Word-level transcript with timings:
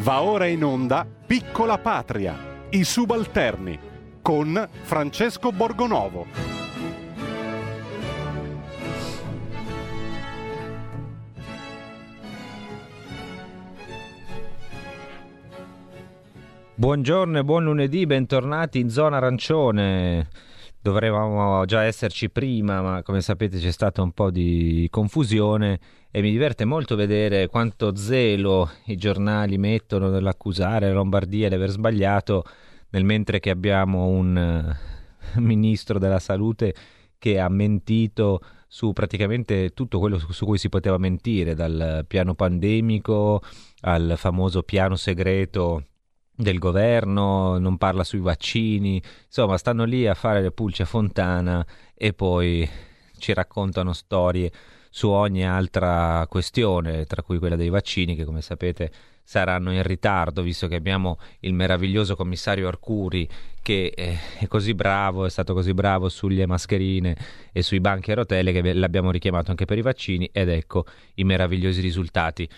Va 0.00 0.22
ora 0.22 0.46
in 0.46 0.64
onda 0.64 1.06
Piccola 1.26 1.76
Patria, 1.76 2.34
i 2.70 2.84
subalterni, 2.84 3.78
con 4.22 4.66
Francesco 4.80 5.52
Borgonovo. 5.52 6.26
Buongiorno 16.74 17.38
e 17.38 17.44
buon 17.44 17.64
lunedì, 17.64 18.06
bentornati 18.06 18.78
in 18.78 18.88
zona 18.88 19.18
arancione. 19.18 20.28
Dovremmo 20.82 21.62
già 21.66 21.82
esserci 21.82 22.30
prima, 22.30 22.80
ma 22.80 23.02
come 23.02 23.20
sapete 23.20 23.58
c'è 23.58 23.70
stata 23.70 24.00
un 24.00 24.12
po' 24.12 24.30
di 24.30 24.88
confusione 24.90 25.78
e 26.10 26.22
mi 26.22 26.30
diverte 26.30 26.64
molto 26.64 26.96
vedere 26.96 27.48
quanto 27.48 27.94
zelo 27.94 28.70
i 28.86 28.96
giornali 28.96 29.58
mettono 29.58 30.08
nell'accusare 30.08 30.88
la 30.88 30.94
Lombardia 30.94 31.50
di 31.50 31.54
aver 31.54 31.68
sbagliato, 31.68 32.44
nel 32.90 33.04
mentre 33.04 33.40
che 33.40 33.50
abbiamo 33.50 34.06
un 34.06 34.74
uh, 35.36 35.40
ministro 35.40 35.98
della 35.98 36.18
salute 36.18 36.74
che 37.18 37.38
ha 37.38 37.50
mentito 37.50 38.40
su 38.66 38.94
praticamente 38.94 39.74
tutto 39.74 39.98
quello 39.98 40.18
su 40.18 40.46
cui 40.46 40.56
si 40.56 40.70
poteva 40.70 40.96
mentire, 40.96 41.54
dal 41.54 42.06
piano 42.08 42.34
pandemico 42.34 43.42
al 43.82 44.14
famoso 44.16 44.62
piano 44.62 44.96
segreto 44.96 45.84
del 46.40 46.58
governo, 46.58 47.58
non 47.58 47.76
parla 47.76 48.04
sui 48.04 48.20
vaccini, 48.20 49.02
insomma 49.26 49.58
stanno 49.58 49.84
lì 49.84 50.06
a 50.06 50.14
fare 50.14 50.40
le 50.40 50.50
pulce 50.50 50.82
a 50.82 50.86
fontana 50.86 51.64
e 51.94 52.12
poi 52.12 52.68
ci 53.18 53.32
raccontano 53.32 53.92
storie 53.92 54.50
su 54.90 55.08
ogni 55.08 55.46
altra 55.46 56.26
questione, 56.28 57.04
tra 57.04 57.22
cui 57.22 57.38
quella 57.38 57.56
dei 57.56 57.68
vaccini 57.68 58.16
che 58.16 58.24
come 58.24 58.42
sapete 58.42 58.90
saranno 59.22 59.72
in 59.72 59.84
ritardo, 59.84 60.42
visto 60.42 60.66
che 60.66 60.74
abbiamo 60.74 61.18
il 61.40 61.54
meraviglioso 61.54 62.16
commissario 62.16 62.66
Arcuri 62.66 63.28
che 63.62 63.92
eh, 63.94 64.18
è 64.40 64.48
così 64.48 64.74
bravo, 64.74 65.24
è 65.24 65.30
stato 65.30 65.54
così 65.54 65.72
bravo 65.72 66.08
sulle 66.08 66.46
mascherine 66.46 67.16
e 67.52 67.62
sui 67.62 67.78
banchi 67.78 68.10
a 68.10 68.16
rotelle 68.16 68.50
che 68.50 68.72
l'abbiamo 68.72 69.12
richiamato 69.12 69.50
anche 69.50 69.66
per 69.66 69.78
i 69.78 69.82
vaccini 69.82 70.28
ed 70.32 70.48
ecco 70.48 70.84
i 71.14 71.24
meravigliosi 71.24 71.80
risultati. 71.80 72.48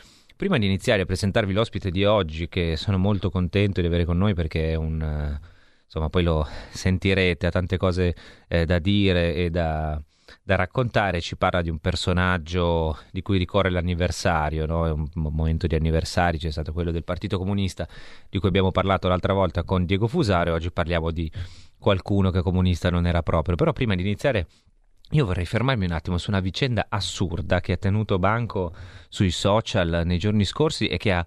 Prima 0.42 0.58
di 0.58 0.66
iniziare 0.66 1.02
a 1.02 1.04
presentarvi 1.04 1.52
l'ospite 1.52 1.92
di 1.92 2.04
oggi, 2.04 2.48
che 2.48 2.74
sono 2.76 2.98
molto 2.98 3.30
contento 3.30 3.80
di 3.80 3.86
avere 3.86 4.04
con 4.04 4.18
noi 4.18 4.34
perché 4.34 4.72
è 4.72 4.74
un... 4.74 5.38
insomma, 5.84 6.08
poi 6.08 6.24
lo 6.24 6.44
sentirete, 6.68 7.46
ha 7.46 7.50
tante 7.50 7.76
cose 7.76 8.12
eh, 8.48 8.66
da 8.66 8.80
dire 8.80 9.36
e 9.36 9.50
da, 9.50 10.02
da, 10.42 10.56
raccontare, 10.56 11.20
ci 11.20 11.36
parla 11.36 11.62
di 11.62 11.70
un 11.70 11.78
personaggio 11.78 12.98
di 13.12 13.22
cui 13.22 13.38
ricorre 13.38 13.70
l'anniversario, 13.70 14.66
no? 14.66 14.84
è 14.84 14.90
un 14.90 15.06
momento 15.14 15.68
di 15.68 15.76
anniversari, 15.76 16.38
c'è 16.38 16.50
stato 16.50 16.72
quello 16.72 16.90
del 16.90 17.04
Partito 17.04 17.38
Comunista 17.38 17.86
di 18.28 18.40
cui 18.40 18.48
abbiamo 18.48 18.72
parlato 18.72 19.06
l'altra 19.06 19.34
volta 19.34 19.62
con 19.62 19.84
Diego 19.84 20.08
Fusaro 20.08 20.54
oggi 20.54 20.72
parliamo 20.72 21.12
di 21.12 21.30
qualcuno 21.78 22.32
che 22.32 22.42
comunista 22.42 22.90
non 22.90 23.06
era 23.06 23.22
proprio. 23.22 23.54
Però 23.54 23.72
prima 23.72 23.94
di 23.94 24.02
iniziare 24.02 24.48
io 25.12 25.26
vorrei 25.26 25.44
fermarmi 25.44 25.84
un 25.84 25.92
attimo 25.92 26.16
su 26.16 26.30
una 26.30 26.40
vicenda 26.40 26.86
assurda 26.88 27.60
che 27.60 27.72
ha 27.72 27.76
tenuto 27.76 28.18
banco 28.18 28.74
sui 29.08 29.30
social 29.30 30.02
nei 30.06 30.18
giorni 30.18 30.44
scorsi 30.44 30.86
e 30.86 30.96
che 30.96 31.12
ha 31.12 31.26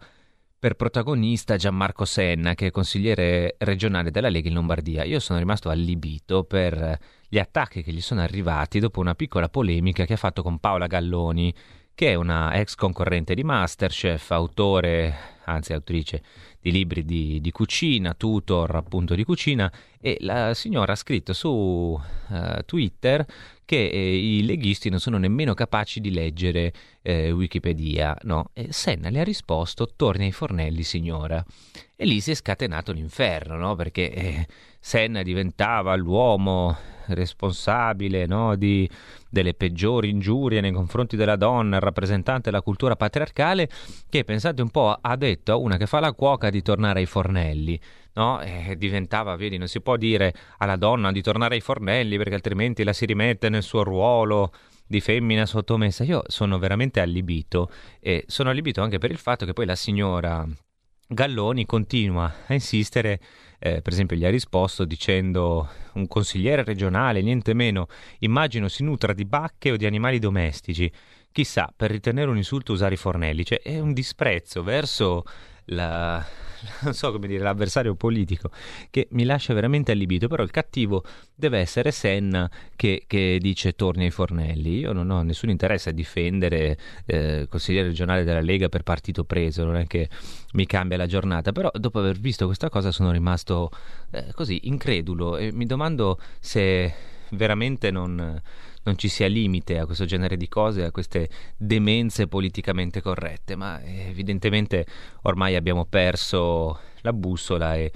per 0.58 0.73
protagonista 0.73 1.58
Gianmarco 1.58 2.05
Senna, 2.05 2.55
che 2.55 2.67
è 2.67 2.72
consigliere 2.72 3.55
regionale 3.59 4.09
della 4.09 4.30
Lega 4.30 4.47
in 4.47 4.55
Lombardia. 4.55 5.03
Io 5.03 5.19
sono 5.19 5.38
rimasto 5.38 5.69
allibito 5.69 6.44
per 6.44 6.97
gli 7.27 7.38
attacchi 7.38 7.83
che 7.83 7.92
gli 7.92 8.02
sono 8.02 8.22
arrivati 8.22 8.80
dopo 8.80 9.00
una 9.00 9.14
piccola 9.14 9.50
polemica 9.50 10.05
che 10.05 10.14
ha 10.14 10.17
fatto 10.17 10.42
con 10.42 10.58
Paola 10.58 10.88
Galloni, 10.88 11.53
che 11.94 12.11
è 12.11 12.16
una 12.16 12.55
ex 12.55 12.73
concorrente 12.73 13.36
di 13.36 13.44
Masterchef, 13.44 14.31
autore, 14.31 15.15
anzi 15.45 15.73
autrice 15.73 16.23
di 16.60 16.71
libri 16.71 17.05
di, 17.05 17.39
di, 17.39 17.52
cucina, 17.52 18.15
tutor 18.15 18.76
appunto 18.76 19.14
di 19.14 19.23
cucina, 19.23 19.71
e 20.02 20.17
la 20.21 20.54
signora 20.55 20.93
ha 20.93 20.95
scritto 20.95 21.31
su 21.31 21.49
uh, 21.49 22.64
Twitter 22.65 23.23
che 23.65 23.87
eh, 23.87 24.37
i 24.37 24.45
leghisti 24.45 24.89
non 24.89 24.99
sono 24.99 25.17
nemmeno 25.17 25.53
capaci 25.53 25.99
di 25.99 26.11
leggere 26.11 26.71
eh, 27.02 27.31
Wikipedia, 27.31 28.15
no? 28.21 28.52
E 28.53 28.67
Senna 28.71 29.09
le 29.09 29.20
ha 29.20 29.23
risposto, 29.23 29.92
torni 29.95 30.26
ai 30.26 30.31
fornelli 30.31 30.83
signora. 30.83 31.43
E 31.95 32.05
lì 32.05 32.21
si 32.21 32.31
è 32.31 32.36
scatenato 32.36 32.92
l'inferno, 32.92 33.58
no? 33.58 33.75
Perché 33.75 34.11
eh, 34.11 34.48
Senna 34.80 35.23
diventava 35.23 35.95
l'uomo 35.95 36.77
responsabile 37.10 38.26
no? 38.26 38.55
di, 38.55 38.89
delle 39.30 39.54
peggiori 39.54 40.10
ingiurie 40.10 40.61
nei 40.61 40.71
confronti 40.71 41.16
della 41.16 41.36
donna, 41.36 41.77
il 41.77 41.82
rappresentante 41.82 42.49
della 42.49 42.61
cultura 42.61 42.95
patriarcale, 42.95 43.70
che 44.10 44.23
pensate 44.23 44.61
un 44.61 44.70
po' 44.70 44.98
ha 44.99 45.16
detto 45.16 45.52
a 45.52 45.55
una 45.55 45.77
che 45.77 45.86
fa 45.86 45.99
la 45.99 46.14
cuoca 46.14 46.49
di 46.49 46.61
tornare 46.61 46.99
ai 46.99 47.05
fornelli. 47.05 47.80
No? 48.14 48.39
E 48.42 48.76
diventava, 48.77 49.36
vedi, 49.36 49.58
non 49.58 49.67
si 49.67 49.82
può 49.82 49.98
dire 49.98 50.33
alla 50.60 50.77
donna 50.77 51.11
di 51.11 51.21
tornare 51.21 51.55
ai 51.55 51.61
fornelli 51.61 52.17
perché 52.17 52.36
altrimenti 52.36 52.83
la 52.83 52.93
si 52.93 53.05
rimette 53.05 53.49
nel 53.49 53.64
suo 53.64 53.83
ruolo 53.83 54.54
di 54.87 55.02
femmina 55.02 55.45
sottomessa. 55.45 56.04
Io 56.04 56.23
sono 56.27 56.58
veramente 56.58 57.02
allibito 57.02 57.70
e 57.99 58.23
sono 58.27 58.49
allibito 58.49 58.82
anche 58.82 58.99
per 58.99 59.11
il 59.11 59.17
fatto 59.17 59.45
che 59.45 59.54
poi 59.54 59.66
la 59.66 59.76
signora 59.76 60.48
Galloni 61.08 61.66
continua 61.66 62.33
a 62.48 62.54
insistere, 62.54 63.20
eh, 63.65 63.81
per 63.81 63.93
esempio 63.93 64.15
gli 64.15 64.26
ha 64.26 64.30
risposto 64.30 64.86
dicendo 64.86 65.67
un 65.93 66.08
consigliere 66.08 66.64
regionale, 66.64 67.23
niente 67.23 67.55
meno, 67.55 67.87
immagino 68.20 68.67
si 68.67 68.83
nutra 68.83 69.11
di 69.11 69.26
bacche 69.26 69.71
o 69.71 69.76
di 69.76 69.87
animali 69.87 70.20
domestici. 70.20 70.92
Chissà, 71.31 71.73
per 71.75 71.89
ritenere 71.89 72.30
un 72.30 72.37
insulto 72.37 72.73
usare 72.73 72.93
i 72.93 72.98
fornelli, 72.98 73.43
cioè 73.43 73.59
è 73.61 73.80
un 73.80 73.92
disprezzo 73.92 74.61
verso 74.61 75.23
la, 75.65 76.23
non 76.83 76.93
so 76.93 77.11
come 77.11 77.27
dire, 77.27 77.43
l'avversario 77.43 77.95
politico 77.95 78.49
che 78.89 79.08
mi 79.11 79.23
lascia 79.23 79.53
veramente 79.53 79.92
allibito, 79.92 80.27
però 80.27 80.43
il 80.43 80.52
cattivo 80.52 81.03
deve 81.33 81.59
essere 81.59 81.92
Senna 81.92 82.49
che, 82.76 83.03
che 83.08 83.37
dice 83.42 83.73
torni 83.73 84.05
ai 84.05 84.11
fornelli. 84.11 84.80
Io 84.80 84.93
non 84.93 85.09
ho 85.09 85.21
nessun 85.21 85.49
interesse 85.49 85.89
a 85.89 85.93
difendere 85.93 86.77
eh, 87.05 87.48
consigliere 87.49 87.87
regionale 87.87 88.23
della 88.23 88.42
Lega 88.42 88.70
per 88.70 88.83
partito 88.83 89.23
preso, 89.23 89.64
non 89.64 89.77
è 89.77 89.87
che 89.87 90.09
mi 90.54 90.65
cambia 90.65 90.98
la 90.98 91.08
giornata, 91.08 91.52
però 91.52 91.70
dopo 91.73 91.99
aver 91.99 92.17
visto 92.17 92.45
questa 92.45 92.70
cosa 92.70 92.92
sono 92.92 93.11
rimasto 93.11 93.71
eh, 94.11 94.31
così 94.33 94.61
incredulo 94.64 95.37
e 95.37 95.52
mi 95.52 95.65
domando 95.65 96.20
se 96.39 96.93
veramente 97.31 97.92
non 97.92 98.42
non 98.86 98.98
ci 98.98 99.08
sia 99.08 99.28
limite 99.28 99.78
a 99.78 99.86
questo 99.86 100.06
genere 100.06 100.38
di 100.38 100.48
cose, 100.48 100.84
a 100.84 100.92
queste 100.92 101.30
demenze 101.58 102.28
politicamente 102.28 103.02
corrette, 103.02 103.56
ma 103.56 103.84
evidentemente 103.84 104.86
ormai 105.23 105.56
abbiamo 105.56 105.86
perso 105.86 106.80
la 107.02 107.14
bussola 107.14 107.76
e 107.76 107.92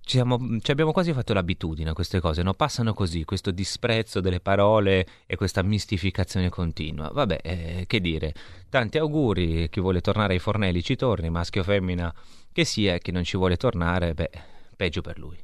ci, 0.00 0.16
siamo, 0.16 0.38
ci, 0.60 0.70
abbiamo 0.70 0.92
quasi 0.92 1.12
fatto 1.12 1.32
l'abitudine 1.32 1.90
a 1.90 1.92
queste 1.92 2.20
cose, 2.20 2.42
no? 2.42 2.54
passano 2.54 2.94
così, 2.94 3.24
questo 3.24 3.50
disprezzo 3.50 4.20
delle 4.20 4.40
parole 4.40 5.06
e 5.26 5.36
questa 5.36 5.62
mistificazione 5.62 6.48
continua. 6.48 7.10
Vabbè, 7.12 7.40
eh, 7.42 7.84
che 7.86 8.00
dire, 8.00 8.32
tanti 8.68 8.98
auguri, 8.98 9.68
chi 9.68 9.80
vuole 9.80 10.00
tornare 10.00 10.34
ai 10.34 10.38
fornelli 10.38 10.82
ci 10.82 10.96
torni, 10.96 11.28
maschio 11.28 11.62
o 11.62 11.64
femmina 11.64 12.14
che 12.52 12.64
sia, 12.64 12.98
chi 12.98 13.10
non 13.10 13.24
ci 13.24 13.36
vuole 13.36 13.56
tornare, 13.56 14.14
beh, 14.14 14.30
peggio 14.76 15.02
per 15.02 15.18
lui. 15.18 15.36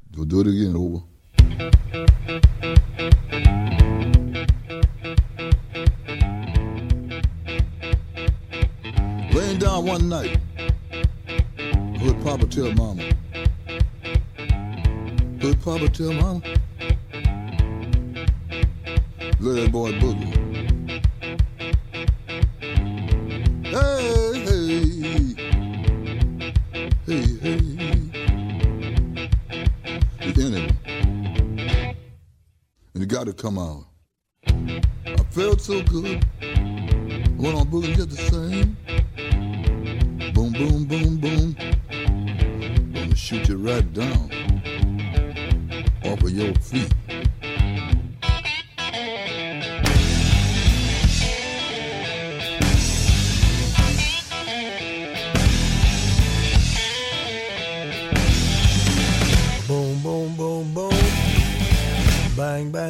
Do, 0.00 0.24
do 0.24 0.40
it 0.40 0.48
again, 0.48 0.74
over. 0.74 1.11
Laying 9.32 9.58
down 9.58 9.86
one 9.86 10.08
night, 10.08 10.38
heard 11.98 12.22
Papa 12.22 12.46
tell 12.46 12.72
Mama. 12.72 13.02
Heard 15.40 15.60
Papa 15.62 15.88
tell 15.88 16.12
Mama. 16.12 16.42
Let 19.40 19.54
that 19.56 19.72
boy 19.72 19.92
boogie. 19.92 20.32
Hey, 23.66 24.11
got 33.12 33.26
to 33.26 33.32
come 33.34 33.58
out. 33.58 33.84
I 34.46 35.22
felt 35.32 35.60
so 35.60 35.82
good. 35.82 36.24
Went 37.36 37.58
on 37.58 37.66
boogie 37.66 37.94
just 37.94 38.08
the 38.08 38.16
same. 38.16 38.74
Boom, 40.32 40.52
boom, 40.52 40.86
boom, 40.86 41.18
boom. 41.18 41.54
Gonna 42.94 43.14
shoot 43.14 43.46
you 43.50 43.58
right 43.58 43.92
down 43.92 44.30
off 46.04 46.22
of 46.22 46.30
your 46.30 46.54
feet. 46.54 46.90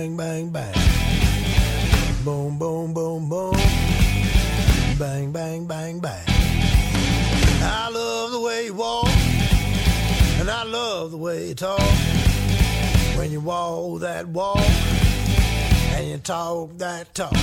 Bang, 0.02 0.16
bang, 0.16 0.48
bang. 0.48 0.74
Boom, 2.24 2.58
boom, 2.58 2.92
boom, 2.92 3.28
boom. 3.28 3.54
Bang, 4.98 5.30
bang, 5.30 5.64
bang, 5.64 6.00
bang. 6.00 6.24
I 7.62 7.88
love 7.88 8.32
the 8.32 8.40
way 8.40 8.64
you 8.64 8.74
walk, 8.74 9.06
and 10.40 10.50
I 10.50 10.64
love 10.64 11.12
the 11.12 11.18
way 11.18 11.46
you 11.50 11.54
talk. 11.54 11.78
When 13.16 13.30
you 13.30 13.38
walk 13.38 14.00
that 14.00 14.26
walk, 14.26 14.58
and 15.94 16.08
you 16.08 16.18
talk 16.18 16.76
that 16.78 17.14
talk, 17.14 17.36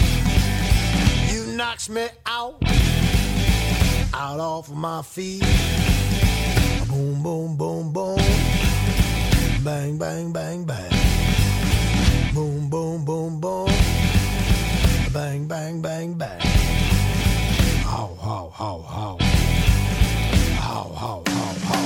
you 1.31 1.55
knocks 1.55 1.87
me 1.87 2.09
out, 2.25 2.61
out 4.13 4.41
off 4.41 4.67
of 4.67 4.75
my 4.75 5.01
feet. 5.01 5.45
Boom, 6.89 7.23
boom, 7.23 7.55
boom, 7.55 7.93
boom. 7.93 8.17
Bang, 9.63 9.97
bang, 9.97 10.33
bang, 10.33 10.65
bang. 10.65 11.08
Boom, 12.33 12.69
boom, 12.69 13.03
boom, 13.05 13.39
boom. 13.39 13.67
Bang, 15.11 15.47
bang, 15.47 15.81
bang, 15.81 16.13
bang. 16.13 16.39
How, 17.83 18.15
how, 18.21 18.51
how, 18.53 18.81
how. 18.87 19.17
How, 20.59 20.93
how, 20.95 21.23
how. 21.25 21.78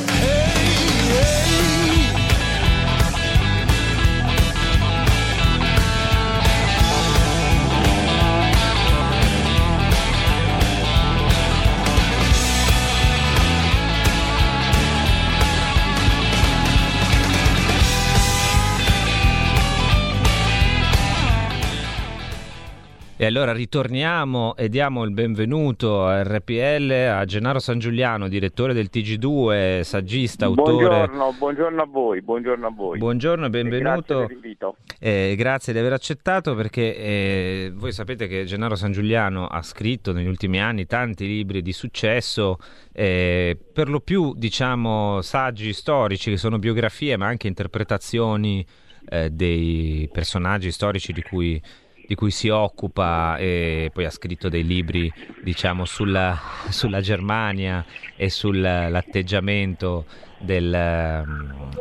E 23.16 23.28
allora 23.28 23.54
ritorniamo 23.54 24.56
e 24.56 24.70
diamo 24.70 25.04
il 25.04 25.12
benvenuto 25.12 26.04
a 26.04 26.24
RPL 26.24 26.90
a 26.92 27.24
Gennaro 27.26 27.60
San 27.60 27.78
Giuliano, 27.78 28.28
direttore 28.28 28.74
del 28.74 28.90
TG2, 28.92 29.82
saggista, 29.82 30.46
autore. 30.46 30.74
Buongiorno, 30.88 31.36
buongiorno 31.38 31.82
a 31.84 31.86
voi, 31.86 32.22
buongiorno 32.24 32.66
a 32.68 32.72
voi. 32.72 32.98
Buongiorno 32.98 33.46
e 33.46 33.48
E 33.48 33.50
Grazie 33.52 33.70
benvenuto. 33.70 34.26
per. 34.26 34.76
Eh, 35.00 35.36
grazie 35.38 35.74
di 35.74 35.80
aver 35.80 35.94
accettato 35.94 36.56
perché 36.56 36.98
eh, 36.98 37.72
voi 37.76 37.92
sapete 37.92 38.26
che 38.26 38.46
Gennaro 38.46 38.76
San 38.76 38.92
Giuliano 38.92 39.46
ha 39.46 39.62
scritto 39.62 40.12
negli 40.12 40.28
ultimi 40.28 40.60
anni 40.60 40.88
tanti 40.88 41.28
libri 41.28 41.62
di 41.62 41.72
successo, 41.72 42.58
eh, 42.92 43.56
per 43.72 43.90
lo 43.90 44.00
più 44.00 44.34
diciamo 44.36 45.22
saggi 45.22 45.72
storici 45.72 46.32
che 46.32 46.38
sono 46.38 46.58
biografie 46.58 47.16
ma 47.16 47.28
anche 47.28 47.46
interpretazioni 47.46 48.66
eh, 49.06 49.30
dei 49.30 50.10
personaggi 50.12 50.72
storici 50.72 51.12
di 51.14 51.22
cui, 51.22 51.62
di 52.06 52.16
cui 52.16 52.32
si 52.32 52.50
occupa 52.50 53.38
e 53.38 53.90
poi 53.94 54.06
ha 54.06 54.10
scritto 54.10 54.50
dei 54.50 54.66
libri 54.66 55.12
diciamo 55.42 55.86
sulla, 55.86 56.40
sulla 56.70 57.02
Germania 57.02 57.86
e 58.16 58.30
sull'atteggiamento 58.30 60.06
del, 60.40 61.24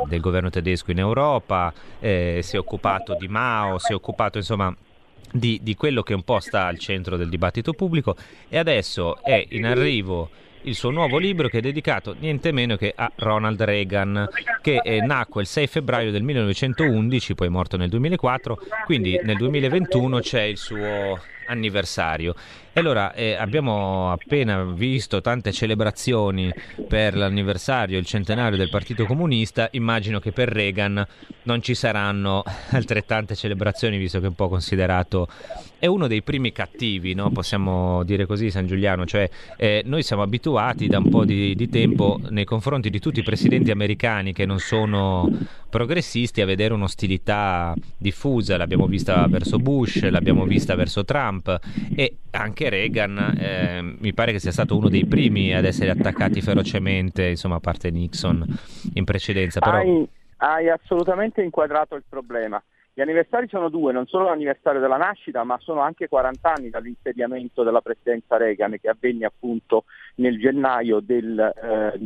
del 0.07 0.21
governo 0.21 0.51
tedesco 0.51 0.91
in 0.91 0.99
Europa, 0.99 1.73
eh, 1.99 2.41
si 2.43 2.57
è 2.57 2.59
occupato 2.59 3.17
di 3.19 3.29
Mao, 3.29 3.79
si 3.79 3.93
è 3.93 3.95
occupato 3.95 4.39
insomma 4.39 4.75
di, 5.33 5.59
di 5.63 5.75
quello 5.75 6.03
che 6.03 6.15
un 6.15 6.23
po' 6.23 6.41
sta 6.41 6.67
al 6.67 6.79
centro 6.79 7.17
del 7.17 7.29
dibattito 7.29 7.73
pubblico. 7.73 8.17
E 8.49 8.59
adesso 8.59 9.23
è 9.23 9.45
in 9.51 9.67
arrivo 9.67 10.31
il 10.63 10.75
suo 10.75 10.91
nuovo 10.91 11.19
libro 11.19 11.49
che 11.49 11.59
è 11.59 11.61
dedicato 11.61 12.15
niente 12.19 12.53
meno 12.53 12.77
che 12.77 12.93
a 12.95 13.11
Ronald 13.17 13.63
Reagan 13.63 14.29
che 14.61 14.81
eh, 14.83 15.01
nacque 15.01 15.43
il 15.43 15.49
6 15.49 15.67
febbraio 15.67 16.11
del 16.11 16.23
1911, 16.23 17.35
poi 17.35 17.49
morto 17.49 17.77
nel 17.77 17.89
2004, 17.89 18.59
quindi 18.85 19.19
nel 19.23 19.37
2021 19.37 20.21
c'è 20.21 20.43
il 20.43 20.57
suo 20.57 21.19
anniversario. 21.47 22.35
E 22.75 22.81
allora 22.81 23.13
eh, 23.13 23.35
abbiamo 23.35 24.11
appena 24.13 24.65
visto 24.65 25.21
tante 25.21 25.53
celebrazioni 25.53 26.51
per 26.89 27.15
l'anniversario, 27.15 27.99
il 27.99 28.07
centenario 28.07 28.57
del 28.57 28.71
Partito 28.71 29.05
Comunista, 29.05 29.69
immagino 29.73 30.21
che 30.21 30.33
per 30.33 30.49
Reagan 30.49 31.07
non 31.43 31.61
ci 31.61 31.75
saranno 31.75 32.43
altrettante 32.73 33.35
celebrazioni, 33.35 33.99
visto 33.99 34.21
che 34.21 34.25
è 34.25 34.29
un 34.29 34.35
po' 34.35 34.49
considerato 34.49 35.29
è 35.83 35.87
uno 35.87 36.07
dei 36.07 36.23
primi 36.23 36.53
cattivi, 36.53 37.13
no? 37.13 37.31
possiamo 37.31 38.05
dire 38.05 38.25
così, 38.25 38.53
San 38.53 38.69
Giuliano, 38.69 39.05
cioè 39.05 39.29
eh, 39.57 39.83
noi 39.85 40.05
siamo 40.05 40.23
abituati 40.23 40.87
da 40.87 40.99
un 40.99 41.09
po' 41.09 41.25
di, 41.25 41.57
di 41.57 41.69
tempo 41.69 42.21
nei 42.31 42.45
confronti 42.45 42.89
di 42.89 43.01
tutti 43.01 43.19
i 43.19 43.25
presidenti 43.25 43.73
americani 43.73 44.33
che 44.33 44.47
non 44.47 44.61
sono 44.61 45.29
progressisti 45.69 46.41
a 46.41 46.47
vedere 46.47 46.73
un'ostilità 46.73 47.75
diffusa, 47.99 48.57
l'abbiamo 48.57 48.87
vista 48.87 49.27
verso 49.27 49.59
Bush, 49.59 50.09
l'abbiamo 50.09 50.45
vista 50.45 50.77
verso 50.77 51.05
Trump 51.05 51.59
e 51.97 52.19
anche 52.31 52.62
Reagan 52.69 53.37
eh, 53.39 53.97
mi 53.99 54.13
pare 54.13 54.33
che 54.33 54.39
sia 54.39 54.53
stato 54.53 54.77
uno 54.77 54.89
dei 54.89 55.07
primi 55.07 55.55
ad 55.55 55.65
essere 55.65 55.91
attaccati 55.91 56.41
ferocemente, 56.41 57.29
insomma 57.29 57.57
a 57.57 57.61
parte 57.61 57.91
Nixon 57.91 58.45
in 58.95 59.05
precedenza, 59.05 59.61
però 59.61 59.77
Hai, 59.77 60.09
hai 60.39 60.69
assolutamente 60.69 61.43
inquadrato 61.43 61.95
il 61.95 62.05
problema. 62.09 62.63
Gli 62.95 63.01
anniversari 63.01 63.49
sono 63.49 63.71
due, 63.71 63.93
non 63.93 64.07
solo 64.07 64.27
l'anniversario 64.27 64.81
della 64.81 64.99
nascita, 64.99 65.45
ma 65.45 65.59
sono 65.61 65.81
anche 65.81 66.09
40 66.09 66.53
anni 66.53 66.69
dall'insediamento 66.69 67.63
della 67.63 67.81
presidenza 67.81 68.37
Reagan, 68.37 68.77
che 68.79 68.91
avvenne 68.91 69.25
appunto 69.25 69.85
nel 70.17 70.39
gennaio 70.39 71.01
del 71.01 71.39
eh, 71.39 71.99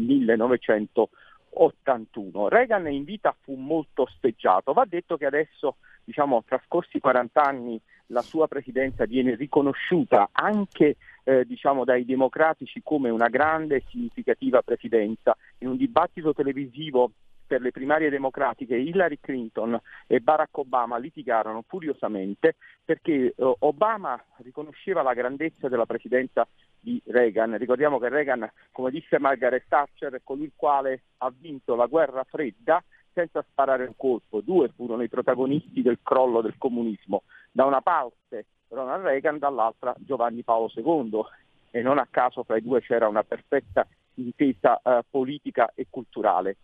1981. 1.56 2.48
Reagan 2.48 2.86
in 2.88 3.04
vita 3.04 3.34
fu 3.40 3.54
molto 3.54 4.02
osteggiato. 4.02 4.72
Va 4.72 4.84
detto 4.84 5.16
che 5.16 5.26
adesso, 5.26 5.76
diciamo, 6.04 6.44
trascorsi 6.46 7.00
40 7.00 7.42
anni, 7.42 7.80
la 8.10 8.22
sua 8.22 8.46
presidenza 8.46 9.04
viene 9.04 9.34
riconosciuta 9.34 10.28
anche 10.32 10.96
eh, 11.24 11.44
diciamo, 11.44 11.84
dai 11.84 12.04
democratici 12.04 12.80
come 12.84 13.10
una 13.10 13.28
grande 13.28 13.76
e 13.76 13.84
significativa 13.88 14.62
presidenza. 14.62 15.36
In 15.58 15.68
un 15.68 15.76
dibattito 15.76 16.32
televisivo 16.32 17.10
per 17.46 17.60
le 17.60 17.70
primarie 17.70 18.10
democratiche 18.10 18.76
Hillary 18.76 19.18
Clinton 19.20 19.78
e 20.06 20.20
Barack 20.20 20.58
Obama 20.58 20.98
litigarono 20.98 21.62
furiosamente 21.66 22.56
perché 22.84 23.12
eh, 23.12 23.54
Obama 23.60 24.20
riconosceva 24.38 25.02
la 25.02 25.14
grandezza 25.14 25.68
della 25.68 25.86
presidenza 25.86 26.46
di 26.86 27.02
Reagan. 27.06 27.58
Ricordiamo 27.58 27.98
che 27.98 28.08
Reagan, 28.08 28.48
come 28.70 28.92
disse 28.92 29.18
Margaret 29.18 29.64
Thatcher, 29.66 30.12
è 30.12 30.20
colui 30.22 30.44
il 30.44 30.52
quale 30.54 31.02
ha 31.18 31.32
vinto 31.36 31.74
la 31.74 31.86
guerra 31.86 32.22
fredda 32.22 32.80
senza 33.12 33.44
sparare 33.50 33.86
un 33.86 33.94
colpo. 33.96 34.40
Due 34.40 34.68
furono 34.68 35.02
i 35.02 35.08
protagonisti 35.08 35.82
del 35.82 35.98
crollo 36.00 36.42
del 36.42 36.54
comunismo. 36.56 37.24
Da 37.50 37.64
una 37.64 37.80
parte 37.80 38.46
Ronald 38.68 39.02
Reagan, 39.02 39.38
dall'altra 39.38 39.96
Giovanni 39.98 40.44
Paolo 40.44 40.70
II. 40.76 41.24
E 41.72 41.82
non 41.82 41.98
a 41.98 42.06
caso 42.08 42.44
fra 42.44 42.56
i 42.56 42.62
due 42.62 42.80
c'era 42.80 43.08
una 43.08 43.24
perfetta 43.24 43.84
intesa 44.14 44.80
eh, 44.80 45.02
politica 45.10 45.72
e 45.74 45.88
culturale. 45.90 46.58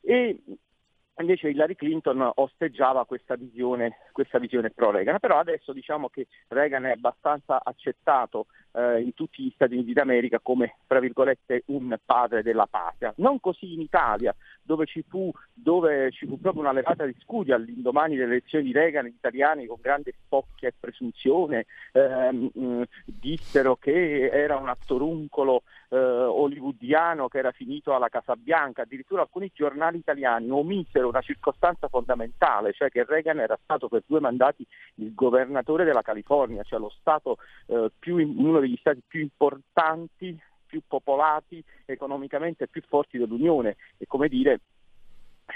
E 0.00 0.40
invece 1.18 1.50
Hillary 1.50 1.74
Clinton 1.74 2.30
osteggiava 2.34 3.04
questa 3.04 3.36
visione, 3.36 3.98
questa 4.12 4.38
visione 4.38 4.70
pro-Reagan, 4.70 5.18
però 5.18 5.38
adesso 5.38 5.72
diciamo 5.72 6.08
che 6.08 6.26
Reagan 6.48 6.86
è 6.86 6.92
abbastanza 6.92 7.60
accettato 7.62 8.46
eh, 8.76 9.00
in 9.00 9.14
tutti 9.14 9.42
gli 9.42 9.52
Stati 9.54 9.74
Uniti 9.74 9.92
d'America 9.92 10.38
come, 10.40 10.76
tra 10.86 11.00
virgolette, 11.00 11.62
un 11.66 11.96
padre 12.04 12.42
della 12.42 12.66
patria. 12.66 13.12
Non 13.16 13.40
così 13.40 13.72
in 13.72 13.80
Italia, 13.80 14.34
dove 14.62 14.84
ci 14.84 15.02
fu, 15.08 15.32
dove 15.54 16.10
ci 16.12 16.26
fu 16.26 16.38
proprio 16.38 16.62
una 16.62 16.72
levata 16.72 17.06
di 17.06 17.16
scudi 17.20 17.52
all'indomani 17.52 18.16
delle 18.16 18.32
elezioni 18.32 18.64
di 18.64 18.72
Reagan, 18.72 19.06
gli 19.06 19.14
italiani 19.16 19.66
con 19.66 19.78
grande 19.80 20.12
spocchia 20.24 20.68
e 20.68 20.74
presunzione 20.78 21.66
ehm, 21.92 22.50
mh, 22.52 22.82
dissero 23.06 23.76
che 23.76 24.28
era 24.30 24.56
un 24.56 24.68
attoruncolo 24.68 25.62
eh, 25.88 25.96
hollywoodiano 25.96 27.28
che 27.28 27.38
era 27.38 27.52
finito 27.52 27.94
alla 27.94 28.08
Casa 28.08 28.34
Bianca, 28.36 28.82
addirittura 28.82 29.22
alcuni 29.22 29.50
giornali 29.54 29.98
italiani 29.98 30.50
omisero 30.50 31.08
una 31.08 31.20
circostanza 31.20 31.88
fondamentale, 31.88 32.72
cioè 32.72 32.90
che 32.90 33.04
Reagan 33.04 33.38
era 33.38 33.58
stato 33.62 33.88
per 33.88 34.02
due 34.06 34.20
mandati 34.20 34.66
il 34.96 35.14
governatore 35.14 35.84
della 35.84 36.02
California, 36.02 36.62
cioè 36.62 36.78
lo 36.78 36.92
stato 36.98 37.38
eh, 37.66 37.90
più, 37.98 38.16
uno 38.16 38.60
degli 38.66 38.76
stati 38.78 39.02
più 39.06 39.20
importanti 39.20 40.38
più 40.66 40.82
popolati, 40.86 41.62
economicamente 41.84 42.66
più 42.66 42.82
forti 42.86 43.18
dell'Unione 43.18 43.76
e 43.96 44.06
come 44.06 44.28
dire 44.28 44.60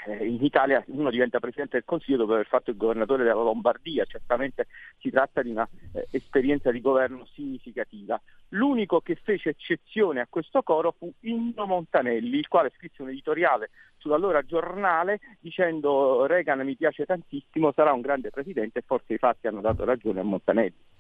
eh, 0.07 0.25
in 0.25 0.43
Italia 0.45 0.83
uno 0.87 1.11
diventa 1.11 1.41
Presidente 1.41 1.77
del 1.77 1.85
Consiglio 1.85 2.19
dopo 2.19 2.35
aver 2.35 2.47
fatto 2.47 2.71
il 2.71 2.77
governatore 2.77 3.25
della 3.25 3.43
Lombardia, 3.43 4.05
certamente 4.05 4.69
si 4.99 5.11
tratta 5.11 5.43
di 5.43 5.51
un'esperienza 5.51 6.71
eh, 6.71 6.73
di 6.73 6.81
governo 6.81 7.27
significativa. 7.35 8.21
L'unico 8.51 9.01
che 9.01 9.17
fece 9.17 9.51
eccezione 9.51 10.21
a 10.21 10.29
questo 10.31 10.63
coro 10.63 10.95
fu 10.97 11.13
Inno 11.21 11.67
Montanelli, 11.67 12.39
il 12.39 12.49
quale 12.49 12.73
scrisse 12.77 13.03
un 13.03 13.09
editoriale 13.09 13.71
sull'allora 13.99 14.43
giornale 14.43 15.19
dicendo 15.41 16.27
Reagan 16.27 16.61
mi 16.61 16.77
piace 16.77 17.05
tantissimo, 17.05 17.73
sarà 17.73 17.93
un 17.93 18.01
grande 18.01 18.31
Presidente 18.31 18.79
e 18.79 18.85
forse 18.87 19.15
i 19.15 19.19
fatti 19.19 19.49
hanno 19.49 19.61
dato 19.61 19.85
ragione 19.85 20.21
a 20.21 20.25
Montanelli. 20.25 21.00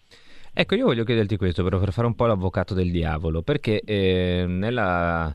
Ecco, 0.52 0.74
io 0.74 0.84
voglio 0.84 1.04
chiederti 1.04 1.36
questo 1.36 1.62
però 1.62 1.78
per 1.78 1.92
fare 1.92 2.06
un 2.06 2.14
po' 2.14 2.26
l'avvocato 2.26 2.74
del 2.74 2.90
diavolo, 2.90 3.42
perché 3.42 3.80
eh, 3.84 4.44
nella 4.48 5.34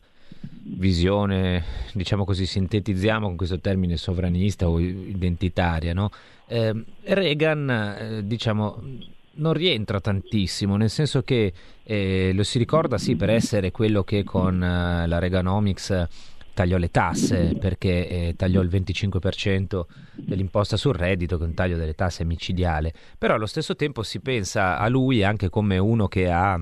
visione, 0.68 1.64
diciamo 1.94 2.26
così, 2.26 2.46
sintetizziamo 2.46 3.28
con 3.28 3.36
questo 3.36 3.60
termine 3.60 3.98
sovranista 3.98 4.68
o 4.68 4.80
identitaria, 4.80 5.94
no? 5.94 6.10
eh, 6.48 6.74
Reagan, 7.04 7.70
eh, 7.70 8.28
diciamo, 8.28 8.82
non 9.36 9.54
rientra 9.54 10.00
tantissimo, 10.00 10.76
nel 10.76 10.90
senso 10.90 11.24
che 11.24 11.54
eh, 11.84 12.32
lo 12.34 12.44
si 12.44 12.58
ricorda 12.58 12.98
sì 12.98 13.16
per 13.16 13.30
essere 13.30 13.72
quello 13.72 14.04
che 14.04 14.24
con 14.24 14.62
eh, 14.62 15.08
la 15.08 15.20
Reaganomics 15.20 16.08
tagliò 16.56 16.78
le 16.78 16.90
tasse 16.90 17.56
perché 17.60 18.08
eh, 18.08 18.34
tagliò 18.36 18.62
il 18.62 18.70
25% 18.70 19.82
dell'imposta 20.14 20.78
sul 20.78 20.96
reddito, 20.96 21.38
che 21.38 21.44
è 21.44 21.48
un 21.48 21.54
taglio 21.54 21.78
delle 21.78 21.94
tasse 21.94 22.24
micidiale, 22.24 22.92
però 23.20 23.36
allo 23.36 23.46
stesso 23.46 23.76
tempo 23.76 24.02
si 24.02 24.20
pensa 24.22 24.80
a 24.80 24.88
lui 24.88 25.24
anche 25.24 25.50
come 25.50 25.78
uno 25.78 26.08
che 26.08 26.32
ha 26.32 26.60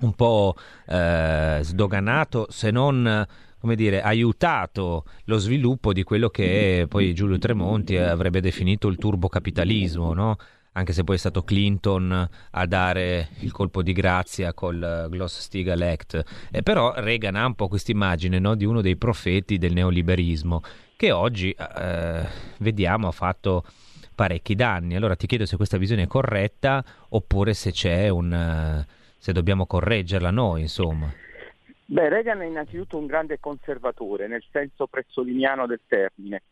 un 0.00 0.14
po' 0.14 0.54
eh, 0.86 1.58
sdoganato, 1.62 2.46
se 2.50 2.70
non 2.70 3.26
come 3.58 3.76
dire, 3.76 4.02
aiutato 4.02 5.04
lo 5.26 5.38
sviluppo 5.38 5.92
di 5.92 6.02
quello 6.02 6.28
che 6.30 6.86
poi 6.88 7.14
Giulio 7.14 7.38
Tremonti 7.38 7.96
avrebbe 7.96 8.40
definito 8.40 8.88
il 8.88 8.98
turbocapitalismo, 8.98 10.12
no? 10.12 10.36
Anche 10.72 10.92
se 10.92 11.04
poi 11.04 11.16
è 11.16 11.18
stato 11.18 11.42
Clinton 11.42 12.28
a 12.50 12.66
dare 12.66 13.28
il 13.40 13.52
colpo 13.52 13.82
di 13.82 13.92
grazia 13.92 14.54
col 14.54 15.06
Gloss-Steagall 15.10 15.80
Act. 15.82 16.48
Eh, 16.50 16.62
però 16.62 16.94
Reagan 16.96 17.36
ha 17.36 17.46
un 17.46 17.54
po' 17.54 17.68
questa 17.68 17.90
immagine 17.90 18.38
no? 18.38 18.54
di 18.54 18.64
uno 18.64 18.80
dei 18.80 18.96
profeti 18.96 19.58
del 19.58 19.72
neoliberismo, 19.72 20.62
che 20.96 21.12
oggi 21.12 21.50
eh, 21.50 22.26
vediamo 22.58 23.08
ha 23.08 23.12
fatto 23.12 23.64
parecchi 24.14 24.54
danni. 24.54 24.96
Allora 24.96 25.16
ti 25.16 25.26
chiedo 25.26 25.46
se 25.46 25.56
questa 25.56 25.76
visione 25.76 26.02
è 26.02 26.06
corretta 26.06 26.82
oppure 27.10 27.54
se 27.54 27.70
c'è 27.70 28.08
un... 28.08 28.84
se 29.18 29.32
dobbiamo 29.32 29.66
correggerla 29.66 30.30
noi, 30.30 30.62
insomma. 30.62 31.12
Beh, 31.84 32.08
Reagan 32.08 32.40
è 32.40 32.46
innanzitutto 32.46 32.96
un 32.96 33.04
grande 33.04 33.38
conservatore, 33.38 34.26
nel 34.26 34.42
senso 34.50 34.86
prezzoliniano 34.86 35.66
del 35.66 35.80
termine. 35.86 36.42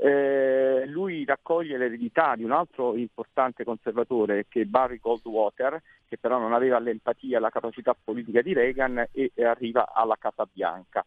Eh, 0.00 0.84
lui 0.86 1.24
raccoglie 1.24 1.76
l'eredità 1.76 2.36
di 2.36 2.44
un 2.44 2.52
altro 2.52 2.94
importante 2.94 3.64
conservatore 3.64 4.46
che 4.48 4.60
è 4.60 4.64
Barry 4.64 4.98
Goldwater, 5.00 5.82
che 6.06 6.18
però 6.18 6.38
non 6.38 6.52
aveva 6.52 6.78
l'empatia 6.78 7.38
e 7.38 7.40
la 7.40 7.50
capacità 7.50 7.96
politica 8.02 8.40
di 8.40 8.52
Reagan 8.52 9.08
e 9.10 9.32
arriva 9.42 9.92
alla 9.92 10.16
Casa 10.16 10.46
Bianca. 10.50 11.04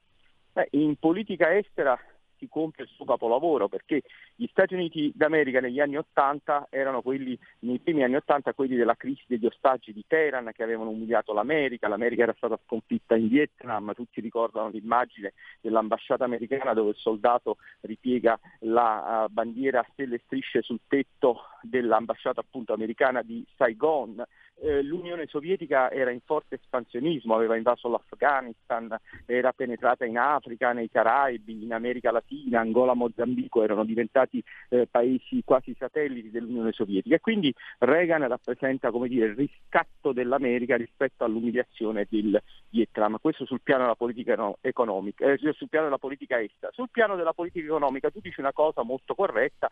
Beh, 0.52 0.68
in 0.72 0.98
politica 0.98 1.56
estera 1.56 1.98
si 2.42 2.48
compie 2.50 2.86
il 2.86 2.90
suo 2.90 3.06
capolavoro 3.06 3.68
perché 3.68 4.02
gli 4.36 4.48
Stati 4.48 4.74
Uniti 4.74 5.12
d'America 5.14 5.60
negli 5.60 5.80
anni 5.80 5.98
80 5.98 6.68
erano 6.72 7.04
quelli, 7.04 7.38
nei 7.60 7.78
primi 7.78 8.04
anni 8.04 8.16
80 8.16 8.54
quelli 8.54 8.76
della 8.76 8.96
crisi 8.96 9.22
degli 9.28 9.46
ostaggi 9.46 9.94
di 9.94 10.04
Teheran 10.08 10.50
che 10.52 10.64
avevano 10.64 10.90
umiliato 10.90 11.34
l'America, 11.34 11.88
l'America 11.88 12.24
era 12.24 12.34
stata 12.36 12.60
sconfitta 12.66 13.16
in 13.16 13.28
Vietnam, 13.28 13.94
tutti 13.94 14.20
ricordano 14.20 14.70
l'immagine 14.70 15.34
dell'ambasciata 15.62 16.26
americana 16.26 16.74
dove 16.74 16.90
il 16.90 16.98
soldato 16.98 17.58
ripiega 17.82 18.40
la 18.62 19.26
uh, 19.28 19.32
bandiera 19.32 19.82
a 19.82 19.88
stelle 19.92 20.16
e 20.16 20.22
strisce 20.26 20.64
sul 20.64 20.80
tetto 20.88 21.42
dell'ambasciata 21.62 22.42
appunto 22.42 22.74
americana 22.74 23.22
di 23.22 23.46
Saigon, 23.56 24.24
eh, 24.64 24.84
l'Unione 24.84 25.26
Sovietica 25.28 25.90
era 25.90 26.12
in 26.12 26.20
forte 26.24 26.56
espansionismo, 26.56 27.34
aveva 27.34 27.56
invaso 27.56 27.90
l'Afghanistan, 27.90 28.96
era 29.26 29.52
penetrata 29.54 30.06
in 30.06 30.18
Africa, 30.18 30.72
nei 30.72 30.90
Caraibi, 30.90 31.64
in 31.64 31.74
America 31.74 32.12
Latina, 32.12 32.60
Angola, 32.60 32.94
Mozambico 32.94 33.64
erano 33.64 33.84
diventati 33.84 34.44
eh, 34.70 34.88
paesi 34.90 35.42
quasi 35.44 35.76
satelliti 35.78 36.30
dell'Unione 36.30 36.74
Sovietica. 36.74 37.16
E 37.16 37.20
quindi 37.20 37.54
Reagan 37.80 38.28
rappresenta 38.28 38.92
come 38.92 39.08
dire, 39.08 39.28
il 39.28 39.36
riscatto 39.36 40.12
dell'America 40.12 40.78
rispetto 40.78 41.24
all'umiliazione 41.24 42.06
del 42.08 42.40
Vietnam, 42.70 43.18
questo 43.20 43.46
sul 43.46 43.62
piano 43.62 43.82
della 43.82 43.96
politica 43.96 44.36
no, 44.36 44.58
economica, 44.62 45.26
eh, 45.26 45.38
sul 45.54 45.70
piano 45.70 45.86
della 45.86 45.98
politica 45.98 46.40
estera. 46.40 46.72
Sul 46.72 46.90
piano 46.92 47.16
della 47.16 47.34
politica 47.34 47.66
economica 47.66 48.12
tu 48.12 48.20
dici 48.20 48.40
una 48.40 48.54
cosa 48.54 48.84
molto 48.84 49.16
corretta, 49.16 49.70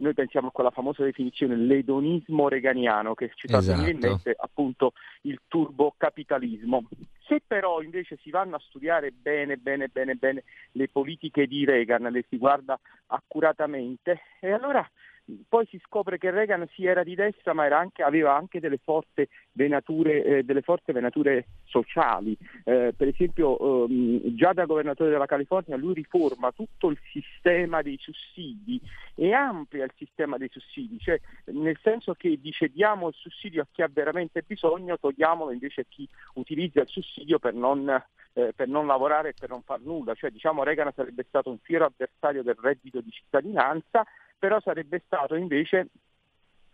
noi 0.00 0.14
pensiamo 0.14 0.48
a 0.48 0.50
quella 0.50 0.70
famosa 0.70 1.04
definizione 1.04 1.56
l'edonismo 1.56 2.48
reganiano 2.48 3.14
che 3.14 3.30
ci 3.34 3.48
fa 3.48 3.58
esatto. 3.58 3.88
in 3.88 3.98
mente 3.98 4.34
appunto 4.36 4.92
il 5.22 5.40
turbocapitalismo. 5.46 6.84
Se 7.26 7.42
però 7.46 7.80
invece 7.80 8.18
si 8.22 8.30
vanno 8.30 8.56
a 8.56 8.62
studiare 8.66 9.12
bene, 9.12 9.56
bene, 9.56 9.88
bene, 9.88 10.14
bene 10.16 10.44
le 10.72 10.88
politiche 10.88 11.46
di 11.46 11.64
Reagan, 11.64 12.10
le 12.10 12.24
si 12.28 12.36
guarda 12.38 12.78
accuratamente, 13.06 14.20
e 14.40 14.50
allora 14.52 14.88
poi 15.48 15.66
si 15.66 15.80
scopre 15.84 16.18
che 16.18 16.30
Reagan 16.30 16.66
sì 16.74 16.86
era 16.86 17.02
di 17.02 17.14
destra 17.14 17.52
ma 17.52 17.66
anche, 17.66 18.02
aveva 18.02 18.34
anche 18.34 18.60
delle 18.60 18.78
forti 18.82 19.28
venature, 19.52 20.24
eh, 20.24 20.42
delle 20.42 20.62
forti 20.62 20.92
venature 20.92 21.46
sociali. 21.64 22.36
Eh, 22.64 22.92
per 22.96 23.08
esempio 23.08 23.86
ehm, 23.86 24.34
già 24.34 24.52
da 24.52 24.64
governatore 24.64 25.10
della 25.10 25.26
California 25.26 25.76
lui 25.76 25.94
riforma 25.94 26.52
tutto 26.52 26.88
il 26.88 26.98
sistema 27.10 27.82
dei 27.82 27.98
sussidi 28.00 28.80
e 29.14 29.32
amplia 29.32 29.84
il 29.84 29.92
sistema 29.96 30.36
dei 30.38 30.48
sussidi, 30.50 30.98
cioè 30.98 31.20
nel 31.46 31.78
senso 31.82 32.14
che 32.14 32.38
dice 32.40 32.68
diamo 32.68 33.08
il 33.08 33.14
sussidio 33.14 33.62
a 33.62 33.66
chi 33.70 33.82
ha 33.82 33.90
veramente 33.92 34.42
bisogno, 34.46 34.98
togliamolo 34.98 35.52
invece 35.52 35.82
a 35.82 35.84
chi 35.88 36.08
utilizza 36.34 36.80
il 36.80 36.88
sussidio 36.88 37.38
per 37.38 37.54
non, 37.54 37.88
eh, 38.32 38.52
per 38.54 38.68
non 38.68 38.86
lavorare 38.86 39.30
e 39.30 39.34
per 39.38 39.50
non 39.50 39.62
far 39.62 39.80
nulla. 39.80 40.14
Cioè 40.14 40.30
diciamo 40.30 40.62
Reagan 40.62 40.92
sarebbe 40.94 41.24
stato 41.28 41.50
un 41.50 41.58
fiero 41.58 41.84
avversario 41.84 42.42
del 42.42 42.56
reddito 42.60 43.00
di 43.00 43.10
cittadinanza 43.10 44.04
però 44.40 44.58
sarebbe 44.60 45.02
stato 45.04 45.34
invece 45.36 45.88